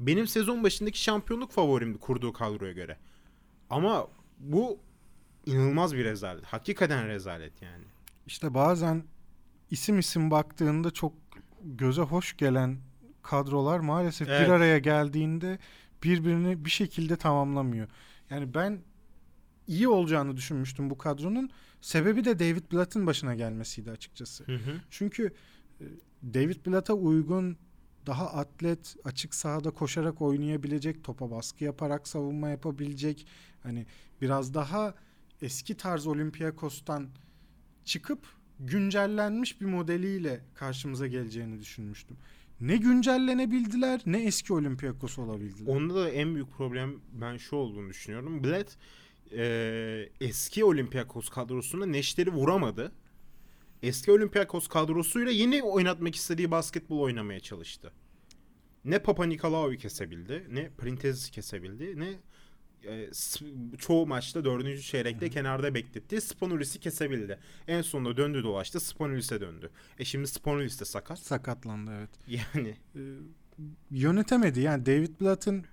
[0.00, 2.96] Benim sezon başındaki şampiyonluk favorimdi kurduğu kadroya göre.
[3.70, 4.78] Ama bu
[5.46, 6.44] inanılmaz bir rezalet.
[6.44, 7.84] Hakikaten rezalet yani.
[8.26, 9.04] İşte bazen
[9.70, 11.12] isim isim baktığında çok
[11.64, 12.78] göze hoş gelen
[13.22, 14.46] kadrolar maalesef Evet.
[14.46, 15.58] bir araya geldiğinde
[16.04, 17.88] birbirini bir şekilde tamamlamıyor.
[18.30, 18.78] Yani ben
[19.66, 21.50] iyi olacağını düşünmüştüm bu kadronun.
[21.80, 24.44] Sebebi de David Blatt'ın başına gelmesiydi açıkçası.
[24.90, 25.32] Çünkü
[25.80, 25.84] e,
[26.34, 27.56] David Blatt'a uygun
[28.08, 33.26] daha atlet, açık sahada koşarak oynayabilecek, topa baskı yaparak savunma yapabilecek,
[33.62, 33.86] hani
[34.20, 34.94] biraz daha
[35.42, 37.08] eski tarz Olympiakos'tan
[37.84, 38.26] çıkıp
[38.60, 42.16] güncellenmiş bir modeliyle karşımıza geleceğini düşünmüştüm.
[42.60, 45.74] Ne güncellenebildiler ne eski Olympiakos olabildiler.
[45.74, 48.44] Onda da en büyük problem ben şu olduğunu düşünüyorum.
[48.44, 48.68] Bled
[49.32, 52.92] e, eski Olympiakos kadrosuna neşteri vuramadı.
[53.82, 57.92] Eski Olympiakos kadrosuyla yeni oynatmak istediği basketbol oynamaya çalıştı.
[58.84, 62.18] Ne Papa Nikolaou'yu kesebildi, ne Printez'i kesebildi, ne
[62.84, 63.10] e,
[63.78, 66.20] çoğu maçta dördüncü çeyrekte kenarda bekletti.
[66.20, 67.38] Spanulis'i kesebildi.
[67.68, 69.70] En sonunda döndü dolaştı Spanulis'e döndü.
[69.98, 71.18] E şimdi Spanulis de sakat.
[71.18, 72.10] Sakatlandı evet.
[72.26, 73.00] Yani Ee,
[73.90, 74.60] yönetemedi.
[74.60, 75.64] Yani David Blatt'ın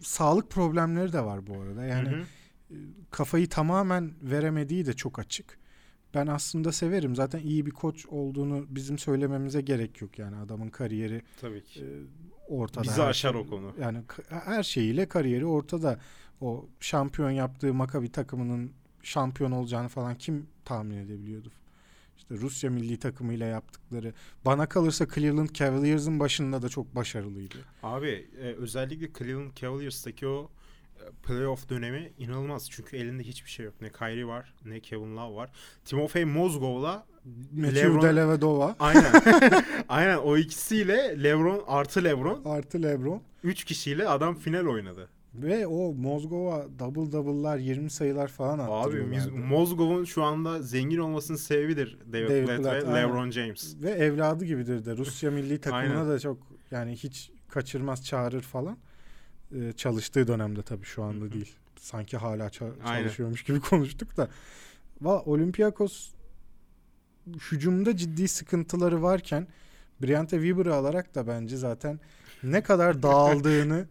[0.00, 1.84] sağlık problemleri de var bu arada.
[1.84, 2.24] Yani hı.
[3.10, 5.58] kafayı tamamen veremediği de çok açık.
[6.16, 7.16] Ben aslında severim.
[7.16, 10.18] Zaten iyi bir koç olduğunu bizim söylememize gerek yok.
[10.18, 11.80] Yani adamın kariyeri tabii ki.
[11.80, 11.86] e,
[12.48, 12.82] ortada.
[12.82, 13.72] Bizi aşar şey- o konu.
[13.80, 13.98] Yani
[14.28, 15.98] her şeyiyle kariyeri ortada.
[16.40, 21.52] O şampiyon yaptığı Maccabi takımının şampiyon olacağını falan kim tahmin edebiliyordu?
[22.18, 24.12] İşte Rusya milli takımıyla yaptıkları.
[24.44, 27.56] Bana kalırsa Cleveland Cavaliers'ın başında da çok başarılıydı.
[27.82, 30.50] Abi e, özellikle Cleveland Cavaliers'taki o
[31.22, 32.70] playoff dönemi inanılmaz.
[32.70, 33.74] Çünkü elinde hiçbir şey yok.
[33.80, 35.50] Ne Kyrie var ne Kevin Love var.
[35.84, 37.06] Timofey Mozgov'la
[37.52, 39.12] Matthew Dellavedova aynen
[39.88, 45.08] aynen o ikisiyle LeBron artı LeBron artı LeBron 3 kişiyle adam final oynadı.
[45.34, 49.16] ve o Mozgova double double'lar 20 sayılar falan Abi attırıyorlardı.
[49.16, 53.08] biz- Mozgov'un şu anda zengin olmasının sebebidir David, David Blatt, Blatt, ve aynen.
[53.08, 53.76] LeBron James.
[53.82, 56.38] Ve evladı gibidir de Rusya milli takımına da çok
[56.70, 58.78] yani hiç kaçırmaz çağırır falan.
[59.54, 61.32] Ee, çalıştığı dönemde tabii şu anda hı.
[61.32, 61.54] değil.
[61.76, 64.28] Sanki hala ça- çalışıyormuş gibi konuştuk da.
[65.00, 66.10] Valla Olympiakos
[67.50, 69.46] hücumda ciddi sıkıntıları varken
[70.02, 72.00] Briante Weber'ı alarak da bence zaten
[72.42, 73.88] ne kadar dağıldığını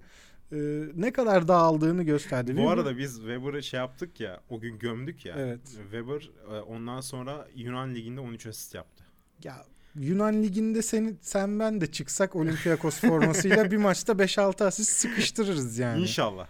[0.51, 0.57] e,
[0.95, 2.55] ne kadar dağıldığını gösterdi.
[2.57, 5.35] Bu Weber- arada biz Weber'ı şey yaptık ya o gün gömdük ya.
[5.37, 5.59] Evet.
[5.65, 9.03] Weber e, ondan sonra Yunan Ligi'nde 13 asist yaptı.
[9.43, 9.65] Ya
[9.95, 16.01] Yunan liginde seni sen ben de çıksak Olympiakos formasıyla bir maçta 5-6 asist sıkıştırırız yani.
[16.01, 16.47] İnşallah.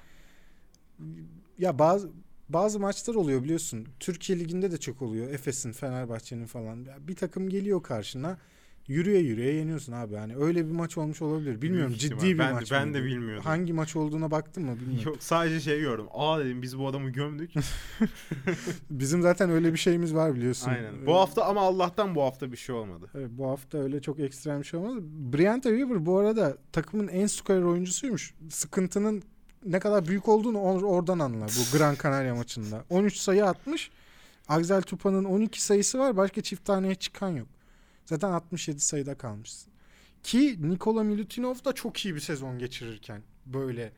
[1.59, 2.09] Ya bazı
[2.49, 3.87] bazı maçlar oluyor biliyorsun.
[3.99, 5.29] Türkiye liginde de çok oluyor.
[5.29, 6.85] Efes'in, Fenerbahçe'nin falan.
[6.99, 8.37] Bir takım geliyor karşına.
[8.87, 10.15] Yürüye yürüye yeniyorsun abi.
[10.15, 11.61] Hani öyle bir maç olmuş olabilir.
[11.61, 12.99] Bilmiyorum Büyük ciddi bir ben, maç Ben mıydı?
[12.99, 13.43] de bilmiyordum.
[13.45, 15.03] Hangi maç olduğuna baktın mı bilmiyorum.
[15.05, 16.05] Yok sadece şey gördüm.
[16.13, 17.51] Aa dedim biz bu adamı gömdük.
[18.89, 20.69] Bizim zaten öyle bir şeyimiz var biliyorsun.
[20.69, 21.05] Aynen.
[21.05, 23.09] Bu hafta ama Allah'tan bu hafta bir şey olmadı.
[23.15, 24.99] Evet, bu hafta öyle çok ekstrem bir şey olmadı.
[25.33, 28.33] Briante Weber bu arada takımın en skorer oyuncusuymuş.
[28.49, 29.23] Sıkıntının
[29.65, 32.83] ne kadar büyük olduğunu or- oradan anla bu Gran Canaria maçında.
[32.89, 33.91] 13 sayı atmış.
[34.47, 36.17] Axel Tupa'nın 12 sayısı var.
[36.17, 37.47] Başka çift taneye çıkan yok.
[38.05, 39.73] Zaten 67 sayıda kalmışsın.
[40.23, 43.91] Ki Nikola Milutinov da çok iyi bir sezon geçirirken böyle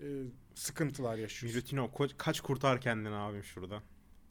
[0.00, 0.06] e,
[0.54, 1.52] sıkıntılar yaşıyor.
[1.52, 3.82] Milutino ko- kaç kurtar kendini abim şuradan.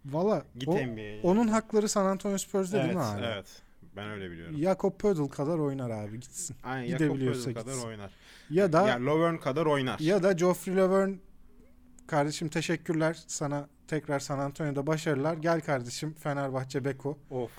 [0.06, 1.20] Valla o, NBA'ye.
[1.24, 3.22] onun hakları San Antonio Spurs'da evet, değil mi abi?
[3.26, 3.62] Evet.
[3.96, 4.58] Ben öyle biliyorum.
[4.58, 6.56] Jakob Pödl kadar oynar abi gitsin.
[6.64, 8.12] Aynen Gidebiliyorsa Jakob Poeltl kadar oynar.
[8.50, 10.00] Ya da Ya Lovern kadar oynar.
[10.00, 11.16] ya da Geoffrey Laverne
[12.08, 15.34] kardeşim teşekkürler sana tekrar San Antonio'da başarılar.
[15.38, 17.18] Gel kardeşim Fenerbahçe Beko.
[17.30, 17.52] Of.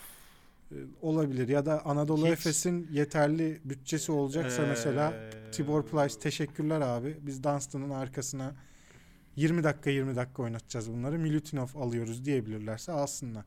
[0.72, 6.80] Ee, olabilir ya da Anadolu Hiç- Efes'in yeterli bütçesi olacaksa Ee, mesela Tibor Plyce teşekkürler
[6.80, 7.16] abi.
[7.20, 8.54] Biz Dunstan'ın arkasına
[9.36, 11.18] 20 dakika 20 dakika oynatacağız bunları.
[11.18, 13.44] Milutinov alıyoruz diyebilirlerse alsınlar.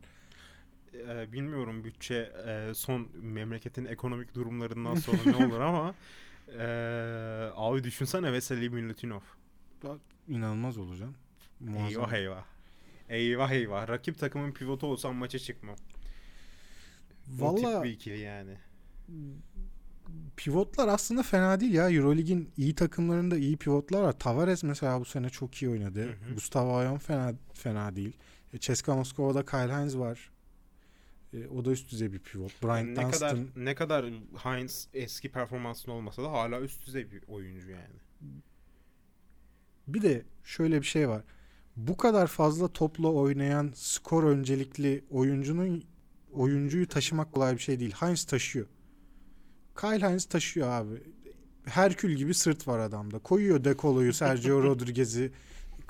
[1.09, 5.95] e, bilmiyorum bütçe e, son memleketin ekonomik durumlarından sonra ne olur ama
[6.57, 6.63] e,
[7.55, 9.21] abi düşünsene Veseli Milutinov.
[10.27, 11.09] İnanılmaz olacak.
[11.59, 11.87] Muazzam.
[11.89, 12.43] Eyvah eyvah.
[13.09, 13.87] Eyvah eyvah.
[13.87, 15.75] Rakip takımın pivotu olsam maça çıkmam.
[17.41, 18.57] O tip Valla bir ikili yani.
[20.37, 21.91] pivotlar aslında fena değil ya.
[21.91, 24.19] Eurolig'in iyi takımlarında iyi pivotlar var.
[24.19, 26.03] Tavares mesela bu sene çok iyi oynadı.
[26.03, 26.33] Hı hı.
[26.33, 28.17] Gustavo Ayon fena fena değil.
[28.53, 30.31] E, Ceska Moskova'da Kyle Hines var.
[31.33, 32.63] E, o da üst düzey bir pivot.
[32.63, 34.05] Brian Yani ne Dunstan kadar ne kadar
[34.43, 37.95] Heinz eski performansında olmasa da hala üst düzey bir oyuncu yani.
[39.87, 41.23] Bir de şöyle bir şey var.
[41.75, 45.83] Bu kadar fazla topla oynayan skor öncelikli oyuncunun
[46.33, 47.93] oyuncuyu taşımak kolay bir şey değil.
[47.99, 48.67] Heinz taşıyor.
[49.79, 51.03] Kyle Hines taşıyor abi.
[51.65, 53.19] Herkül gibi sırt var adamda.
[53.19, 55.31] Koyuyor Dekolo'yu, Sergio Rodriguez'i,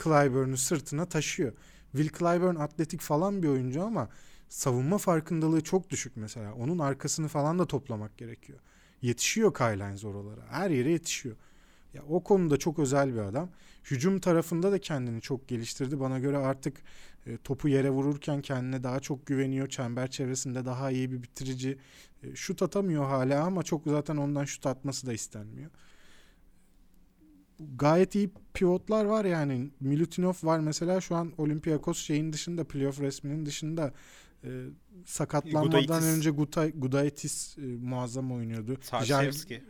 [0.03, 1.53] Clyburn'u sırtına taşıyor.
[1.91, 4.09] Will Clyburn atletik falan bir oyuncu ama
[4.49, 6.53] savunma farkındalığı çok düşük mesela.
[6.53, 8.59] Onun arkasını falan da toplamak gerekiyor.
[9.01, 10.41] Yetişiyor Kyle Hines oralara.
[10.49, 11.35] Her yere yetişiyor.
[11.93, 13.49] Ya o konuda çok özel bir adam.
[13.83, 15.99] Hücum tarafında da kendini çok geliştirdi.
[15.99, 16.77] Bana göre artık
[17.25, 19.67] e, topu yere vururken kendine daha çok güveniyor.
[19.67, 21.77] Çember çevresinde daha iyi bir bitirici.
[22.23, 25.71] E, şut atamıyor hala ama çok zaten ondan şut atması da istenmiyor.
[27.75, 29.69] Gayet iyi pivotlar var yani.
[29.79, 33.93] Milutinov var mesela şu an Olympiakos şeyin dışında playoff resminin dışında
[34.43, 34.49] e,
[35.05, 36.17] sakatlanmadan Gudaitis.
[36.17, 38.77] önce Gutay, Gudaitis e, muazzam oynuyordu.
[38.81, 39.63] Sarchevski.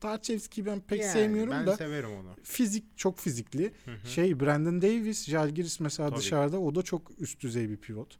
[0.00, 2.30] Tarçevski'yi ben pek Yani sevmiyorum ben da severim onu.
[2.42, 3.72] fizik çok fizikli.
[3.84, 4.06] Hı hı.
[4.08, 6.18] Şey Brandon Davis, Jalgiris mesela Tabii.
[6.18, 8.18] dışarıda o da çok üst düzey bir pivot.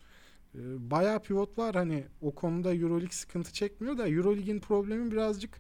[0.55, 0.59] Ee,
[0.91, 5.51] bayağı pivot var hani o konuda EuroLeague sıkıntı çekmiyor da EuroLeague'in problemi birazcık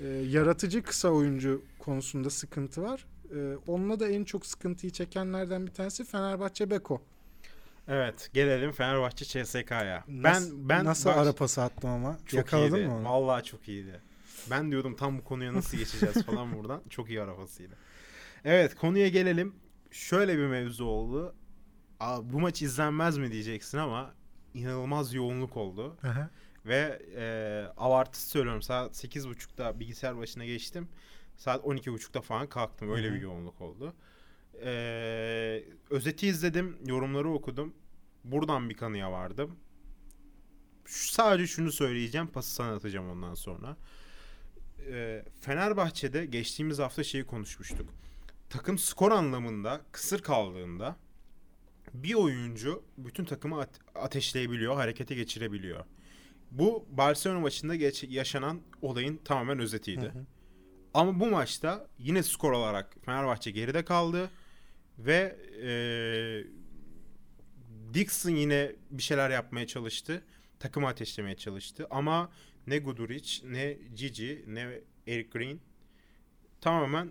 [0.00, 3.06] e, yaratıcı kısa oyuncu konusunda sıkıntı var.
[3.36, 7.02] E, onunla da en çok sıkıntıyı çekenlerden bir tanesi Fenerbahçe Beko.
[7.88, 10.04] Evet, gelelim Fenerbahçe CSK'ya.
[10.08, 12.86] Ben ben nasıl baş- ara pası attım ama çok yakaladın iyiydi.
[12.88, 13.04] mı onu?
[13.04, 14.00] Vallahi çok iyiydi.
[14.50, 16.82] Ben diyordum tam bu konuya nasıl geçeceğiz falan buradan.
[16.90, 17.74] Çok iyi arabasıydı.
[18.44, 19.54] Evet, konuya gelelim.
[19.90, 21.34] Şöyle bir mevzu oldu.
[22.00, 24.14] Aa, bu maç izlenmez mi diyeceksin ama
[24.54, 25.96] inanılmaz yoğunluk oldu.
[26.02, 26.30] Aha.
[26.66, 27.24] Ve e,
[27.76, 30.88] abartısı söylüyorum saat 8.30'da bilgisayar başına geçtim.
[31.36, 32.92] Saat 12.30'da falan kalktım.
[32.92, 33.94] Öyle bir yoğunluk oldu.
[34.64, 37.74] E, özeti izledim, yorumları okudum.
[38.24, 39.56] Buradan bir kanıya vardım.
[40.84, 43.76] Şu- sadece şunu söyleyeceğim, pası sana atacağım ondan sonra.
[44.90, 47.94] E, Fenerbahçe'de geçtiğimiz hafta şeyi konuşmuştuk.
[48.50, 50.96] Takım skor anlamında kısır kaldığında
[51.94, 55.84] bir oyuncu bütün takımı ate- ateşleyebiliyor, harekete geçirebiliyor.
[56.50, 60.04] Bu Barcelona maçında geç- yaşanan olayın tamamen özetiydi.
[60.04, 60.26] Hı hı.
[60.94, 64.30] Ama bu maçta yine skor olarak Fenerbahçe geride kaldı
[64.98, 65.70] ve e,
[67.94, 70.22] Dixon yine bir şeyler yapmaya çalıştı.
[70.58, 72.30] Takımı ateşlemeye çalıştı ama
[72.66, 75.60] ne Guduric, ne Gigi, ne Eric Green
[76.60, 77.10] tamamen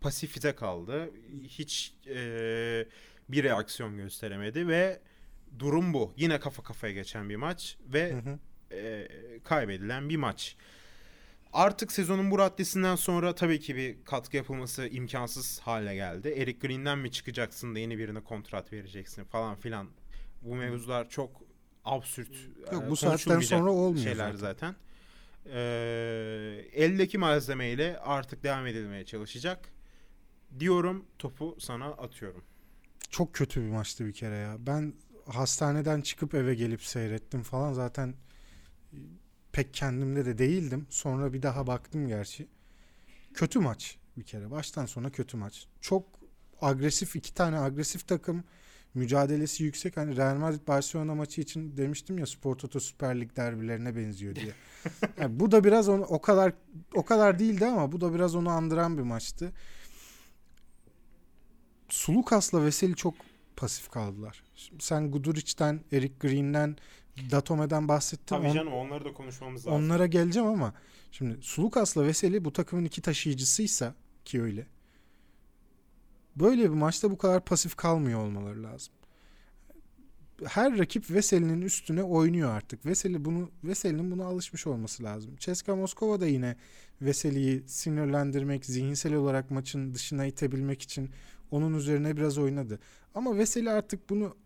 [0.00, 1.10] pasifize kaldı.
[1.44, 2.16] Hiç e,
[3.28, 5.00] bir reaksiyon gösteremedi ve
[5.58, 6.14] durum bu.
[6.16, 8.38] Yine kafa kafaya geçen bir maç ve Hı hı.
[8.76, 9.08] e,
[9.44, 10.56] kaybedilen bir maç.
[11.52, 16.28] Artık sezonun bu raddesinden sonra tabii ki bir katkı yapılması imkansız hale geldi.
[16.28, 19.88] Eric Green'den mi çıkacaksın da yeni birine kontrat vereceksin falan filan.
[20.42, 21.42] Bu mevzular çok
[21.84, 22.30] absürt.
[22.72, 24.36] Yok, e, bu saatten sonra olmuyor şeyler zaten.
[24.36, 24.76] zaten.
[25.52, 25.58] E,
[26.72, 29.68] eldeki malzemeyle artık devam edilmeye çalışacak.
[30.58, 32.44] Diyorum topu sana atıyorum.
[33.10, 34.56] Çok kötü bir maçtı bir kere ya.
[34.58, 34.94] Ben
[35.26, 38.14] hastaneden çıkıp eve gelip seyrettim falan zaten
[39.52, 40.86] pek kendimde de değildim.
[40.90, 42.48] Sonra bir daha baktım gerçi.
[43.34, 44.50] Kötü maç bir kere.
[44.50, 45.66] Baştan sona kötü maç.
[45.80, 46.06] Çok
[46.60, 48.44] agresif iki tane agresif takım
[48.96, 49.96] mücadelesi yüksek.
[49.96, 54.52] Hani Real Madrid Barcelona maçı için demiştim ya Spor Toto Süper Lig derbilerine benziyor diye.
[55.20, 56.52] Yani bu da biraz onu o kadar
[56.94, 59.52] o kadar değildi ama bu da biraz onu andıran bir maçtı.
[61.88, 63.14] Sulukas'la Veseli çok
[63.56, 64.42] pasif kaldılar.
[64.56, 66.76] Şimdi sen Guduric'den, Eric Green'den,
[67.30, 68.26] Datome'den bahsettin.
[68.26, 69.72] Tabii On- canım onları da konuşmamız lazım.
[69.84, 70.74] onlara geleceğim ama
[71.12, 73.94] şimdi Sulukas'la Veseli bu takımın iki taşıyıcısıysa
[74.24, 74.66] ki öyle.
[76.36, 78.92] Böyle bir maçta bu kadar pasif kalmıyor olmaları lazım.
[80.44, 82.86] her rakip Veseli'nin üstüne oynuyor artık.
[82.86, 85.36] Veseli bunu Veseli'nin buna alışmış olması lazım.
[85.36, 86.56] Ceska Moskova da yine
[87.02, 91.10] Veseli'yi sinirlendirmek, zihinsel olarak maçın dışına itebilmek için
[91.50, 92.78] onun üzerine biraz oynadı.
[93.14, 94.36] Ama Veseli artık bunu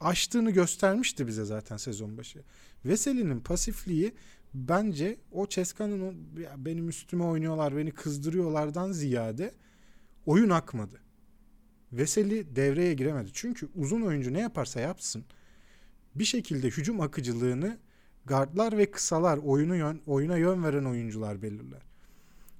[0.00, 2.42] aştığını göstermişti bize zaten sezon başı.
[2.84, 4.14] Veseli'nin pasifliği
[4.54, 6.16] bence o Ceska'nın
[6.56, 9.54] benim üstüme oynuyorlar, beni kızdırıyorlardan ziyade
[10.26, 11.00] oyun akmadı.
[11.92, 13.30] Veseli devreye giremedi.
[13.32, 15.24] Çünkü uzun oyuncu ne yaparsa yapsın
[16.14, 17.78] bir şekilde hücum akıcılığını
[18.24, 21.82] gardlar ve kısalar oyunu yön, oyuna yön veren oyuncular belirler.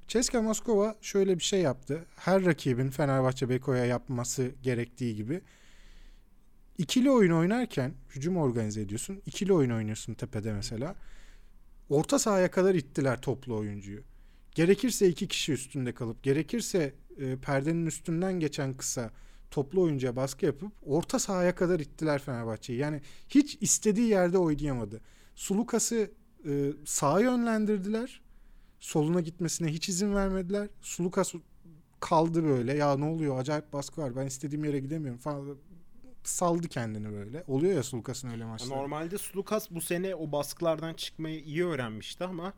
[0.09, 2.07] Ceska Moskova şöyle bir şey yaptı.
[2.17, 5.41] Her rakibin Fenerbahçe Beko'ya yapması gerektiği gibi
[6.79, 9.23] ikili oyun oynarken hücum organize ediyorsun.
[9.27, 10.95] İkili oyun oynuyorsun tepede mesela.
[11.89, 14.03] Orta sahaya kadar ittiler toplu oyuncuyu.
[14.55, 19.11] Gerekirse iki kişi üstünde kalıp gerekirse e, perdenin üstünden geçen kısa
[19.51, 22.79] toplu oyuncuya baskı yapıp orta sahaya kadar ittiler Fenerbahçe'yi.
[22.79, 25.01] Yani hiç istediği yerde oynayamadı.
[25.35, 26.11] Sulukas'ı
[26.47, 28.21] e, sağa yönlendirdiler.
[28.81, 30.69] Soluna gitmesine hiç izin vermediler.
[30.81, 31.35] Sulukas
[32.01, 32.75] kaldı böyle.
[32.75, 33.39] Ya ne oluyor?
[33.39, 34.17] Acayip baskı var.
[34.17, 35.57] Ben istediğim yere gidemiyorum falan.
[36.25, 37.45] Saldı kendini böyle.
[37.47, 38.71] Oluyor ya Sulukas'ın öyle maçları.
[38.71, 42.53] Normalde Sulukas bu sene o baskılardan çıkmayı iyi öğrenmişti ama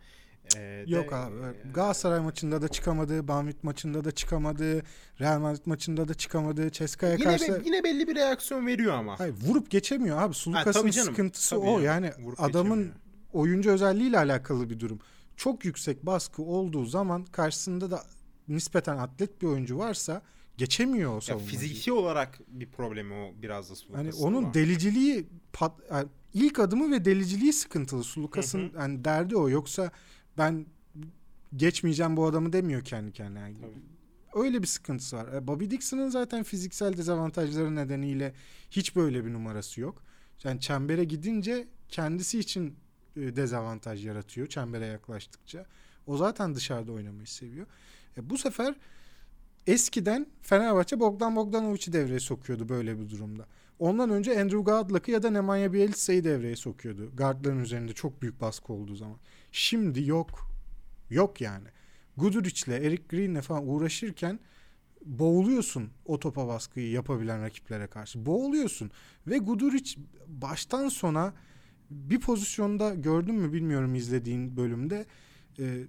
[0.57, 1.35] ee, Yok de, abi.
[1.35, 4.83] E, Galatasaray maçında da çıkamadı, Banvit maçında da çıkamadı,
[5.21, 7.53] Real Madrid maçında da çıkamadı, Ceska'ya karşı...
[7.53, 9.21] Be, yine belli bir reaksiyon veriyor ama.
[9.21, 10.35] Hayır, vurup geçemiyor abi.
[10.35, 11.81] Sulukas'ın sıkıntısı tabii o.
[11.81, 13.01] Yani adamın geçemiyor.
[13.33, 15.01] oyuncu özelliğiyle alakalı bir durum.
[15.37, 18.03] Çok yüksek baskı olduğu zaman karşısında da
[18.49, 20.23] nispeten atlet bir oyuncu varsa
[20.57, 21.61] geçemiyor o savunmacıyı.
[21.61, 24.05] Fiziki olarak bir problemi o biraz da Sulukas'ın.
[24.05, 24.55] Hani onun ama.
[24.55, 28.05] deliciliği pat, yani ilk adımı ve deliciliği sıkıntılı.
[28.05, 29.49] Sulukas'ın yani derdi o.
[29.49, 29.91] Yoksa
[30.41, 30.67] ben
[31.57, 33.41] geçmeyeceğim bu adamı demiyor kendi kendine.
[33.41, 33.57] Yani
[34.35, 35.33] öyle bir sıkıntısı var.
[35.33, 38.35] E, Bobby Dixon'ın zaten fiziksel dezavantajları nedeniyle
[38.71, 40.03] hiç böyle bir numarası yok.
[40.45, 42.77] Yani çembere gidince kendisi için
[43.17, 45.67] e, dezavantaj yaratıyor çembere yaklaştıkça.
[46.07, 47.67] O zaten dışarıda oynamayı seviyor.
[48.17, 48.75] E, bu sefer
[49.71, 53.47] eskiden Fenerbahçe Bogdan Bogdanovic'i devreye sokuyordu böyle bir durumda.
[53.79, 57.11] Ondan önce Andrew Godlock'ı ya da Nemanja Bielica'yı devreye sokuyordu.
[57.17, 59.17] Guardların üzerinde çok büyük baskı olduğu zaman.
[59.53, 60.51] Şimdi yok.
[61.11, 61.69] Yok yani.
[62.17, 64.41] Guduric'le, Eric Green'le falan uğraşırken
[65.05, 68.27] boğuluyorsun o topa baskıyı yapabilen rakiplere karşı.
[68.27, 68.91] Boğuluyorsun.
[69.27, 71.33] Ve Guduric baştan sona
[71.91, 75.07] bir pozisyonda gördün mü bilmiyorum izlediğin bölümde
[75.59, 75.85] e,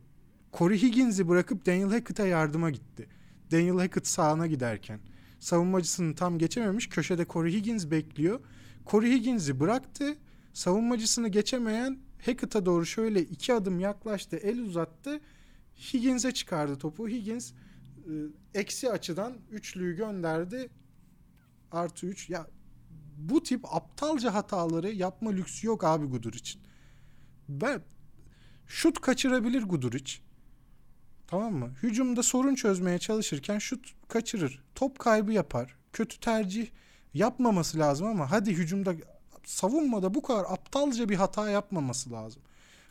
[0.54, 3.08] Corey Higgins'i bırakıp Daniel Hackett'a yardıma gitti.
[3.52, 5.00] Daniel Hackett sağına giderken
[5.40, 6.90] savunmacısını tam geçememiş.
[6.90, 8.40] Köşede Corey Higgins bekliyor.
[8.88, 10.16] Corey Higgins'i bıraktı.
[10.54, 14.38] Savunmacısını geçemeyen Hackett'a doğru şöyle iki adım yaklaştı.
[14.38, 15.20] El uzattı.
[15.94, 17.08] Higgins'e çıkardı topu.
[17.10, 18.14] Higgins e,
[18.54, 20.70] eksi açıdan üçlüyü gönderdi.
[21.72, 22.30] Artı üç.
[22.30, 22.48] Ya
[23.18, 26.62] bu tip aptalca hataları yapma lüksü yok abi Gudur için.
[27.50, 27.82] Ben
[28.68, 30.31] şut kaçırabilir Guduric.
[31.32, 31.72] Tamam mı?
[31.84, 34.64] Hücumda sorun çözmeye çalışırken şut kaçırır.
[34.76, 35.76] Top kaybı yapar.
[35.94, 36.68] Kötü tercih
[37.14, 38.94] yapmaması lazım ama hadi hücumda
[39.46, 42.42] savunmada bu kadar aptalca bir hata yapmaması lazım.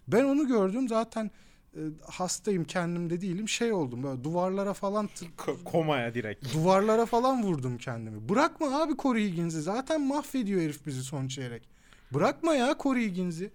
[0.09, 1.31] Ben onu gördüm zaten
[1.75, 5.09] e, hastayım kendimde değilim şey oldum böyle duvarlara falan
[5.65, 6.55] komaya direkt.
[6.55, 8.29] Duvarlara falan vurdum kendimi.
[8.29, 11.69] Bırakma abi Corey Higgins'i zaten mahvediyor herif bizi son çeyrek.
[12.15, 13.51] Bırakma ya Corey Higgins'i.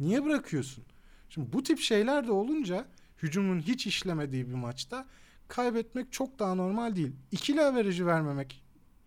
[0.00, 0.84] Niye bırakıyorsun?
[1.28, 2.84] Şimdi bu tip şeyler de olunca
[3.22, 5.06] hücumun hiç işlemediği bir maçta
[5.48, 7.12] kaybetmek çok daha normal değil.
[7.32, 8.62] İkili averajı vermemek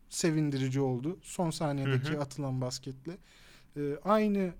[0.09, 1.19] sevindirici oldu.
[1.21, 2.21] Son saniyedeki hı hı.
[2.21, 3.17] atılan basketle.
[3.77, 4.53] Ee, aynı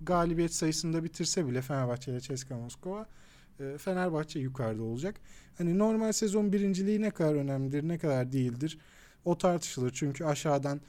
[0.00, 3.06] galibiyet sayısında bitirse bile Fenerbahçe ile CSKA Moskova
[3.60, 5.20] e, Fenerbahçe yukarıda olacak.
[5.58, 8.78] Hani normal sezon birinciliği ne kadar önemlidir, ne kadar değildir
[9.24, 9.90] o tartışılır.
[9.94, 10.80] Çünkü aşağıdan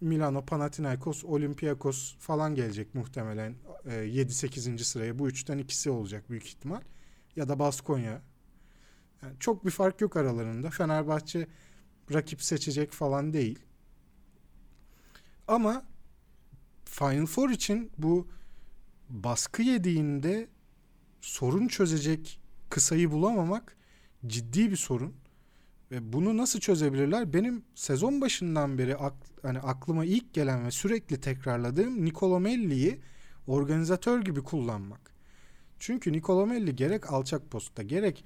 [0.00, 3.54] Milano, Panathinaikos, Olympiakos falan gelecek muhtemelen
[3.84, 4.78] e, 7-8.
[4.78, 5.18] sıraya.
[5.18, 6.80] Bu üçten ikisi olacak büyük ihtimal
[7.36, 8.22] ya da Baskonya.
[9.22, 10.70] Yani çok bir fark yok aralarında.
[10.70, 11.46] Fenerbahçe
[12.12, 13.58] rakip seçecek falan değil.
[15.48, 15.84] Ama
[16.84, 18.28] Final Four için bu
[19.08, 20.48] baskı yediğinde
[21.20, 23.76] sorun çözecek kısayı bulamamak
[24.26, 25.14] ciddi bir sorun.
[25.90, 27.32] Ve bunu nasıl çözebilirler?
[27.32, 33.00] Benim sezon başından beri ak, hani aklıma ilk gelen ve sürekli tekrarladığım Nicolo Melli'yi
[33.46, 35.11] organizatör gibi kullanmak.
[35.82, 38.24] Çünkü Nicolomelli gerek alçak postta gerek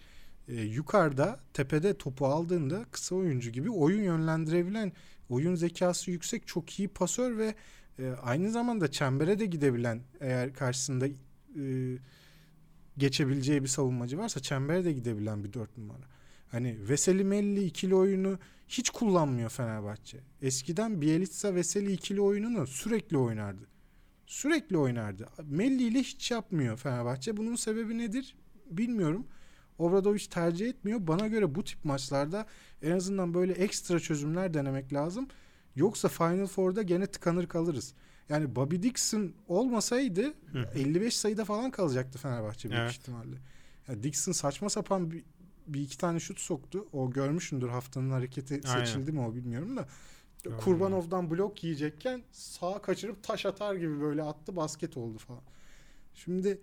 [0.49, 4.93] e, yukarıda tepede topu aldığında kısa oyuncu gibi oyun yönlendirebilen
[5.29, 7.55] oyun zekası yüksek çok iyi pasör ve
[7.99, 11.15] e, aynı zamanda çembere de gidebilen eğer karşısında e,
[12.99, 16.05] geçebileceği bir savunmacı varsa çembere de gidebilen bir dört numara.
[16.51, 18.39] Hani Veseli Melli ikili oyunu
[18.69, 20.19] hiç kullanmıyor Fenerbahçe.
[20.43, 23.76] Eskiden Bielitsa Veseli ikili oyununu sürekli oynardı.
[24.27, 25.29] Sürekli oynardı.
[25.45, 27.37] Melli ile hiç yapmıyor Fenerbahçe.
[27.37, 28.37] Bunun sebebi nedir?
[28.71, 29.27] Bilmiyorum.
[29.79, 31.07] Obradoviç tercih etmiyor.
[31.07, 32.47] Bana göre bu tip maçlarda
[32.83, 35.29] en azından böyle ekstra çözümler denemek lazım.
[35.77, 37.95] Yoksa Final Four'da gene tıkanır kalırız.
[38.29, 40.71] Yani Bobby Dixon olmasaydı Hı.
[40.75, 42.93] 55 sayıda falan kalacaktı Fenerbahçe büyük evet.
[42.93, 43.37] ihtimalle.
[43.89, 45.25] Yani Dixon saçma sapan bir,
[45.67, 46.89] bir iki tane şut soktu.
[46.93, 48.85] O görmüşündür haftanın hareketi Aynen.
[48.85, 49.89] seçildi mi o bilmiyorum da.
[50.47, 50.61] Aynen.
[50.61, 55.43] Kurbanov'dan blok yiyecekken sağa kaçırıp taş atar gibi böyle attı basket oldu falan.
[56.15, 56.61] Şimdi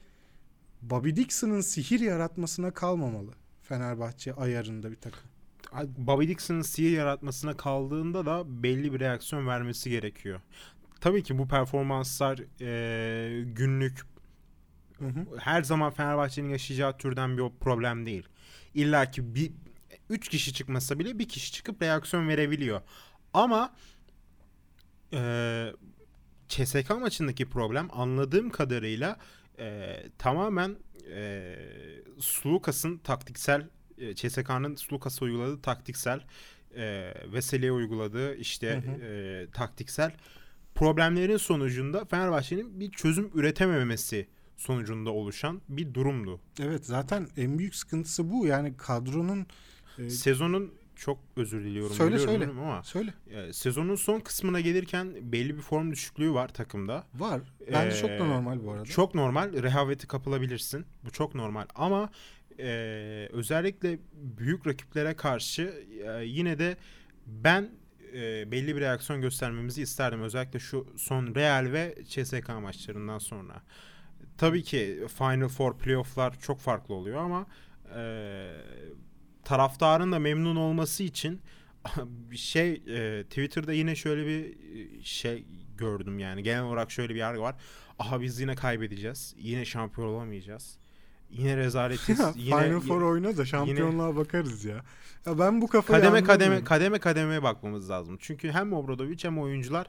[0.82, 3.32] Bobby Dixon'ın sihir yaratmasına kalmamalı
[3.62, 5.22] Fenerbahçe ayarında bir takım.
[5.98, 10.42] Bobby Dixon'ın sihir yaratmasına kaldığında da belli bir reaksiyon vermesi gerekiyor.
[11.02, 14.02] Tabii ki bu performanslar e, günlük
[15.00, 15.26] hı hı.
[15.38, 18.28] her zaman Fenerbahçe'nin yaşayacağı türden bir problem değil.
[18.74, 19.52] İlla ki bir
[20.10, 22.82] üç kişi çıkmasa bile bir kişi çıkıp reaksiyon verebiliyor.
[23.34, 23.76] Ama
[25.14, 25.72] e,
[26.48, 29.18] CSK maçındaki problem anladığım kadarıyla
[29.60, 30.76] e, tamamen
[31.12, 31.56] e,
[32.20, 36.20] Slukas'ın taktiksel e, CSK'nın Slukas'a uyguladığı taktiksel
[36.76, 39.06] e, Veseli'ye uyguladığı işte hı hı.
[39.06, 40.12] E, taktiksel
[40.76, 44.28] problemlerin sonucunda Fenerbahçe'nin bir çözüm üretememesi
[44.58, 46.40] sonucunda oluşan bir durumdu.
[46.60, 48.48] Evet zaten en büyük sıkıntısı bu.
[48.48, 49.46] Yani kadronun
[49.98, 50.10] e...
[50.10, 50.74] sezonun
[51.04, 51.96] çok özür diliyorum.
[51.96, 52.46] Söyle söyle.
[52.46, 53.14] Ama söyle.
[53.30, 57.04] E, sezonun son kısmına gelirken belli bir form düşüklüğü var takımda.
[57.14, 57.42] Var.
[57.74, 58.86] Bence ee, çok da normal bu arada.
[58.86, 59.64] Çok normal.
[59.64, 60.86] Rehaveti kapılabilirsin.
[61.06, 61.66] Bu çok normal.
[61.76, 62.10] Ama
[62.60, 62.70] e,
[63.32, 66.78] özellikle büyük rakiplere karşı e, yine de
[67.28, 67.70] ben
[68.14, 70.22] e, belli bir reaksiyon göstermemizi isterdim.
[70.22, 73.62] Özellikle şu son Real ve CSK maçlarından sonra.
[74.38, 77.46] Tabii ki Final Four playoff'lar çok farklı oluyor ama
[77.96, 78.02] e,
[79.46, 81.42] taraftarın da memnun olması için
[82.32, 85.46] bir şey e, Twitter'da yine şöyle bir e, şey
[85.78, 87.56] gördüm yani genel olarak şöyle bir yargı var.
[88.00, 89.36] Aha biz yine kaybedeceğiz.
[89.38, 90.78] Yine şampiyon olamayacağız.
[91.30, 92.20] Yine rezaletiz.
[92.36, 94.84] yine, Final Four oyna da şampiyonluğa yine, bakarız ya.
[95.26, 95.40] ya.
[95.40, 98.18] Ben bu kafayı kademe kademe kademe kademeye bakmamız lazım.
[98.22, 99.88] Çünkü hem Obradovic hem oyuncular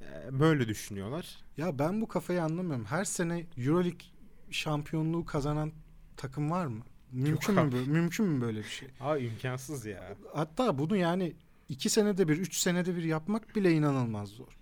[0.00, 1.38] e, böyle düşünüyorlar.
[1.56, 2.84] Ya ben bu kafayı anlamıyorum.
[2.84, 4.06] Her sene EuroLeague
[4.50, 5.72] şampiyonluğu kazanan
[6.16, 6.84] takım var mı?
[7.14, 8.88] Mümkün mü böyle, mümkün mü böyle bir şey?
[9.00, 10.16] Aa imkansız ya.
[10.32, 11.32] Hatta bunu yani
[11.68, 14.58] iki senede bir, üç senede bir yapmak bile inanılmaz zor.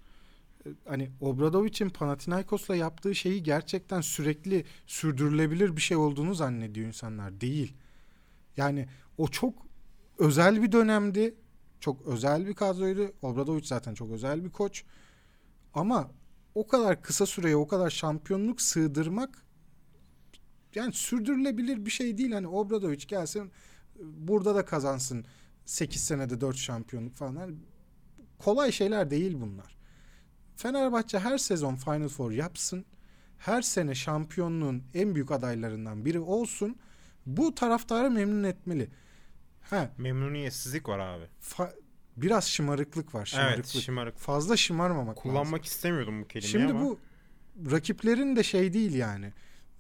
[0.66, 7.40] Ee, hani Obradovic'in Panathinaikos'la yaptığı şeyi gerçekten sürekli sürdürülebilir bir şey olduğunu zannediyor insanlar.
[7.40, 7.74] Değil.
[8.57, 8.88] Yani
[9.18, 9.55] o çok
[10.18, 11.34] özel bir dönemdi.
[11.80, 13.12] Çok özel bir kadroydu.
[13.22, 14.84] Obradovic zaten çok özel bir koç.
[15.74, 16.11] Ama
[16.55, 19.41] o kadar kısa süreye o kadar şampiyonluk sığdırmak
[20.74, 22.32] yani sürdürülebilir bir şey değil.
[22.32, 23.50] Hani Obradovic gelsin
[24.02, 25.24] burada da kazansın
[25.64, 27.34] 8 senede 4 şampiyonluk falan.
[27.40, 27.54] Yani
[28.38, 29.76] kolay şeyler değil bunlar.
[30.56, 32.84] Fenerbahçe her sezon Final Four yapsın.
[33.38, 36.76] Her sene şampiyonluğun en büyük adaylarından biri olsun.
[37.26, 38.90] Bu taraftarı memnun etmeli.
[39.62, 39.90] Ha.
[39.98, 41.24] Memnuniyetsizlik var abi.
[41.42, 41.72] Fa-
[42.16, 43.26] biraz şımarıklık var.
[43.26, 43.74] Şımarıklık.
[43.74, 44.16] Evet şımarık.
[44.18, 45.62] Fazla şımarmamak Kullanmak lazım.
[45.64, 46.82] istemiyordum bu kelimeyi Şimdi ama.
[46.82, 46.98] bu
[47.70, 49.32] rakiplerin de şey değil yani.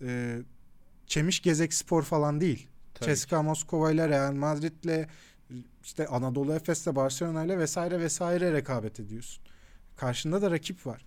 [0.02, 0.38] Ee,
[1.12, 2.68] Çemiş Gezek Spor falan değil.
[3.00, 5.06] Ceska Moskova ile Real Madrid'le
[5.82, 9.44] işte Anadolu Efes'le Barcelona ile vesaire vesaire rekabet ediyorsun.
[9.96, 11.04] Karşında da rakip var.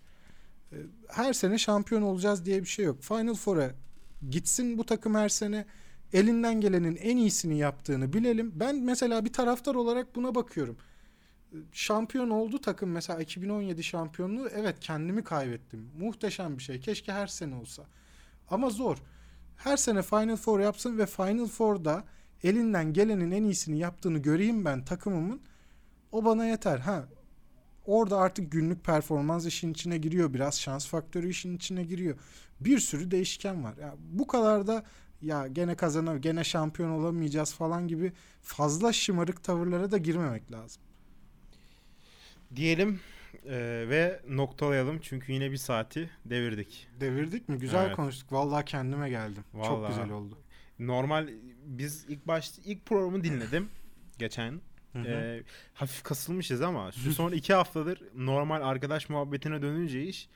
[0.71, 0.75] Ee,
[1.07, 3.03] her sene şampiyon olacağız diye bir şey yok.
[3.03, 3.71] Final Four'a
[4.29, 5.65] gitsin bu takım her sene
[6.13, 8.51] elinden gelenin en iyisini yaptığını bilelim.
[8.55, 10.77] Ben mesela bir taraftar olarak buna bakıyorum.
[11.71, 15.89] Şampiyon oldu takım mesela 2017 şampiyonluğu evet kendimi kaybettim.
[15.99, 16.79] Muhteşem bir şey.
[16.79, 17.83] Keşke her sene olsa.
[18.49, 18.97] Ama zor
[19.57, 22.03] her sene Final Four yapsın ve Final Four'da
[22.43, 25.41] elinden gelenin en iyisini yaptığını göreyim ben takımımın.
[26.11, 26.79] O bana yeter.
[26.79, 27.05] Ha
[27.85, 30.33] orada artık günlük performans işin içine giriyor.
[30.33, 32.15] Biraz şans faktörü işin içine giriyor.
[32.59, 33.77] Bir sürü değişken var.
[33.77, 34.83] Ya bu kadar da
[35.21, 40.81] ya gene kazanır, gene şampiyon olamayacağız falan gibi fazla şımarık tavırlara da girmemek lazım.
[42.55, 42.99] Diyelim
[43.47, 46.87] ee, ve noktalayalım çünkü yine bir saati devirdik.
[46.99, 47.59] Devirdik mi?
[47.59, 47.95] Güzel evet.
[47.95, 48.31] konuştuk.
[48.31, 49.43] Vallahi kendime geldim.
[49.53, 49.67] Vallahi.
[49.67, 50.37] Çok güzel oldu.
[50.79, 51.29] Normal
[51.65, 53.69] biz ilk başta ilk programı dinledim
[54.19, 54.61] geçen.
[54.95, 55.43] Ee,
[55.73, 60.29] hafif kasılmışız ama şu son iki haftadır normal arkadaş muhabbetine dönünce iş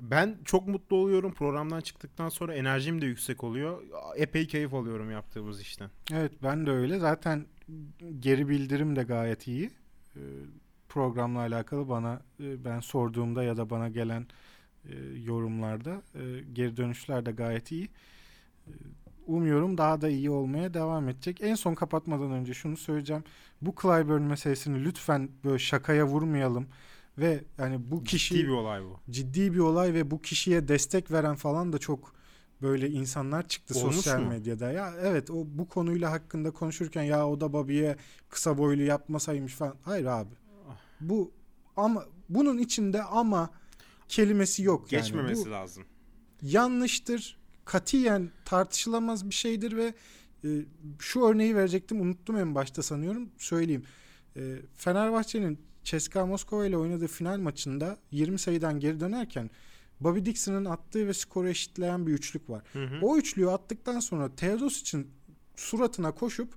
[0.00, 1.34] ben çok mutlu oluyorum.
[1.34, 3.82] Programdan çıktıktan sonra enerjim de yüksek oluyor.
[4.16, 5.90] Epey keyif alıyorum yaptığımız işten.
[6.12, 6.98] Evet ben de öyle.
[6.98, 7.46] Zaten
[8.20, 9.70] geri bildirim de gayet iyi.
[10.92, 14.26] Programla alakalı bana e, ben sorduğumda ya da bana gelen
[14.84, 16.20] e, yorumlarda e,
[16.52, 17.88] geri dönüşler de gayet iyi.
[19.26, 21.40] umuyorum daha da iyi olmaya devam edecek.
[21.42, 23.24] En son kapatmadan önce şunu söyleyeceğim.
[23.62, 26.66] Bu Clyburn meselesini lütfen böyle şakaya vurmayalım
[27.18, 29.00] ve yani bu kişi ciddi bir olay bu.
[29.10, 32.12] Ciddi bir olay ve bu kişiye destek veren falan da çok
[32.62, 34.28] böyle insanlar çıktı Olmuş sosyal mu?
[34.28, 34.72] medyada.
[34.72, 37.96] Ya evet o bu konuyla hakkında konuşurken ya o da Bobby'ye
[38.28, 39.76] kısa boylu yapmasaymış falan.
[39.84, 40.41] Hayır abi.
[41.02, 41.32] Bu
[41.76, 43.50] ama bunun içinde ama
[44.08, 45.02] kelimesi yok yani.
[45.02, 45.84] Geçmemesi Bu lazım.
[46.42, 47.42] yanlıştır.
[47.64, 49.94] Katiyen tartışılamaz bir şeydir ve
[50.44, 50.48] e,
[50.98, 53.84] şu örneği verecektim unuttum en başta sanıyorum söyleyeyim.
[54.36, 59.50] E, Fenerbahçe'nin CSKA Moskova ile oynadığı final maçında 20 sayıdan geri dönerken
[60.00, 62.62] Bobby Dixon'ın attığı ve skoru eşitleyen bir üçlük var.
[62.72, 62.98] Hı hı.
[63.02, 65.10] O üçlüyü attıktan sonra Teodosic'in
[65.56, 66.54] suratına koşup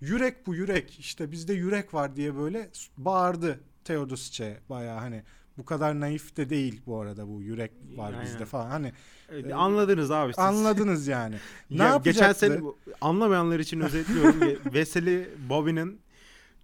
[0.00, 3.60] yürek bu yürek işte bizde yürek var diye böyle bağırdı
[3.92, 5.22] Teodosic'e bayağı hani
[5.58, 8.24] bu kadar naif de değil bu arada bu yürek var Aynen.
[8.24, 8.92] bizde falan hani
[9.32, 10.38] Evet, Anladınız abi siz.
[10.44, 11.36] anladınız yani.
[11.70, 12.60] ne Ya, geçen sene
[13.00, 14.40] anlamayanlar için özetliyorum.
[14.40, 16.00] Ve- Veseli Bobby'nin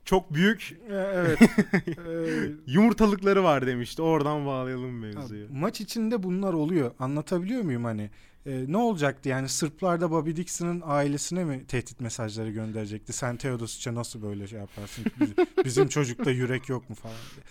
[0.05, 1.39] çok büyük E, evet.
[1.89, 4.03] E, yumurtalıkları var demişti.
[4.03, 5.47] Oradan bağlayalım mevzuyu.
[5.53, 6.91] maç içinde bunlar oluyor.
[6.99, 8.11] Anlatabiliyor muyum hani?
[8.47, 13.12] E, ne olacaktı yani Sırplar da Bobby Dixon'ın ailesine mi tehdit mesajları gönderecekti?
[13.12, 15.05] Sen Teodosic'e nasıl böyle şey yaparsın?
[15.20, 17.45] Biz- Bizim çocukta yürek yok mu falan diye.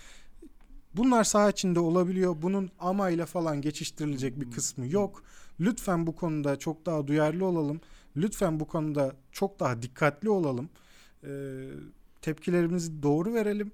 [0.95, 2.35] Bunlar saha içinde olabiliyor.
[2.41, 5.23] Bunun amayla falan geçiştirilecek bir kısmı yok.
[5.59, 7.81] Lütfen bu konuda çok daha duyarlı olalım.
[8.17, 10.69] Lütfen bu konuda çok daha dikkatli olalım.
[11.23, 11.29] Ee,
[12.21, 13.71] tepkilerimizi doğru verelim.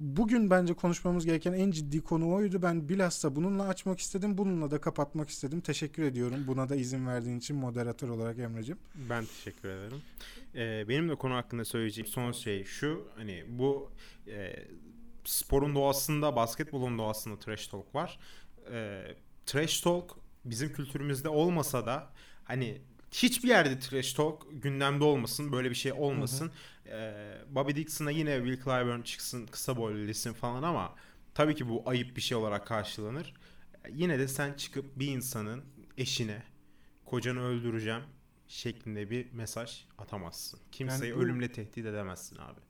[0.00, 2.62] Bugün bence konuşmamız gereken en ciddi konu oydu.
[2.62, 4.38] Ben bilhassa bununla açmak istedim.
[4.38, 5.60] Bununla da kapatmak istedim.
[5.60, 6.44] Teşekkür ediyorum.
[6.46, 8.78] Buna da izin verdiğin için moderatör olarak Emre'cim.
[8.94, 10.02] Ben teşekkür ederim.
[10.54, 13.08] Ee, benim de konu hakkında söyleyeceğim son şey şu.
[13.16, 13.90] Hani bu
[14.28, 14.66] e,
[15.24, 18.18] sporun doğasında, basketbolun doğasında trash talk var.
[18.72, 19.02] E,
[19.46, 22.10] trash talk bizim kültürümüzde olmasa da
[22.44, 22.80] hani
[23.12, 26.50] hiçbir yerde trash talk gündemde olmasın, böyle bir şey olmasın.
[26.90, 30.94] Ee, Bobby Dixon'a yine Will Clyburn çıksın, kısa boylu desin falan ama
[31.34, 33.34] tabii ki bu ayıp bir şey olarak karşılanır.
[33.90, 35.64] Yine de sen çıkıp bir insanın
[35.98, 36.42] eşine
[37.04, 38.02] kocanı öldüreceğim
[38.48, 40.60] şeklinde bir mesaj atamazsın.
[40.72, 42.60] Kimseyi Yani bu- ölümle tehdit edemezsin abi.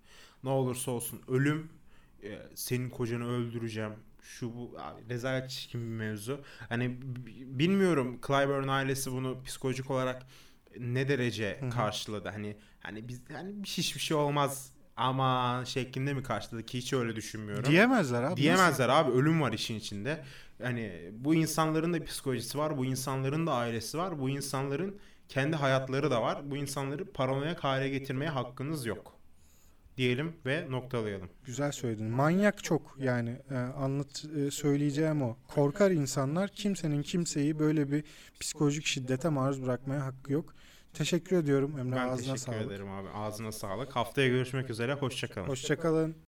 [0.45, 1.71] Ne olursa olsun ölüm
[2.23, 3.93] e, senin kocanı öldüreceğim
[4.23, 6.41] şu bu abi, rezalet çirkin bir mevzu.
[6.68, 6.99] Hani
[7.59, 10.27] bilmiyorum Clyburn ailesi bunu psikolojik olarak
[10.79, 11.71] ne derece Hı hı.
[11.71, 12.29] karşıladı.
[12.29, 17.70] Hani hani biz hani hiçbir şey olmaz ama şeklinde mi karşıladı ki hiç öyle düşünmüyorum.
[17.70, 18.37] Diyemezler abi.
[18.37, 20.24] Diyemezler abi ölüm var işin içinde.
[20.59, 26.11] Yani bu insanların da psikolojisi var, bu insanların da ailesi var, bu insanların kendi hayatları
[26.11, 26.51] da var.
[26.51, 29.20] Bu insanları paranoyak hale getirmeye hakkınız yok.
[29.97, 31.28] Diyelim ve noktalayalım.
[31.45, 32.07] Güzel söyledin.
[32.07, 35.37] Manyak çok yani e, anlat e, söyleyeceğim o.
[35.49, 38.05] Korkar insanlar kimsenin kimseyi böyle bir
[38.41, 40.55] psikolojik şiddete maruz bırakmaya hakkı yok.
[40.95, 42.66] Teşekkür ediyorum Emre Ben ağzına teşekkür sağlık.
[42.66, 43.09] ederim abi.
[43.09, 43.97] Ağzına sağlık.
[43.97, 44.95] Haftaya görüşmek üzere.
[44.95, 45.49] Hoşçakalın.
[45.49, 46.14] Hoşçakalın.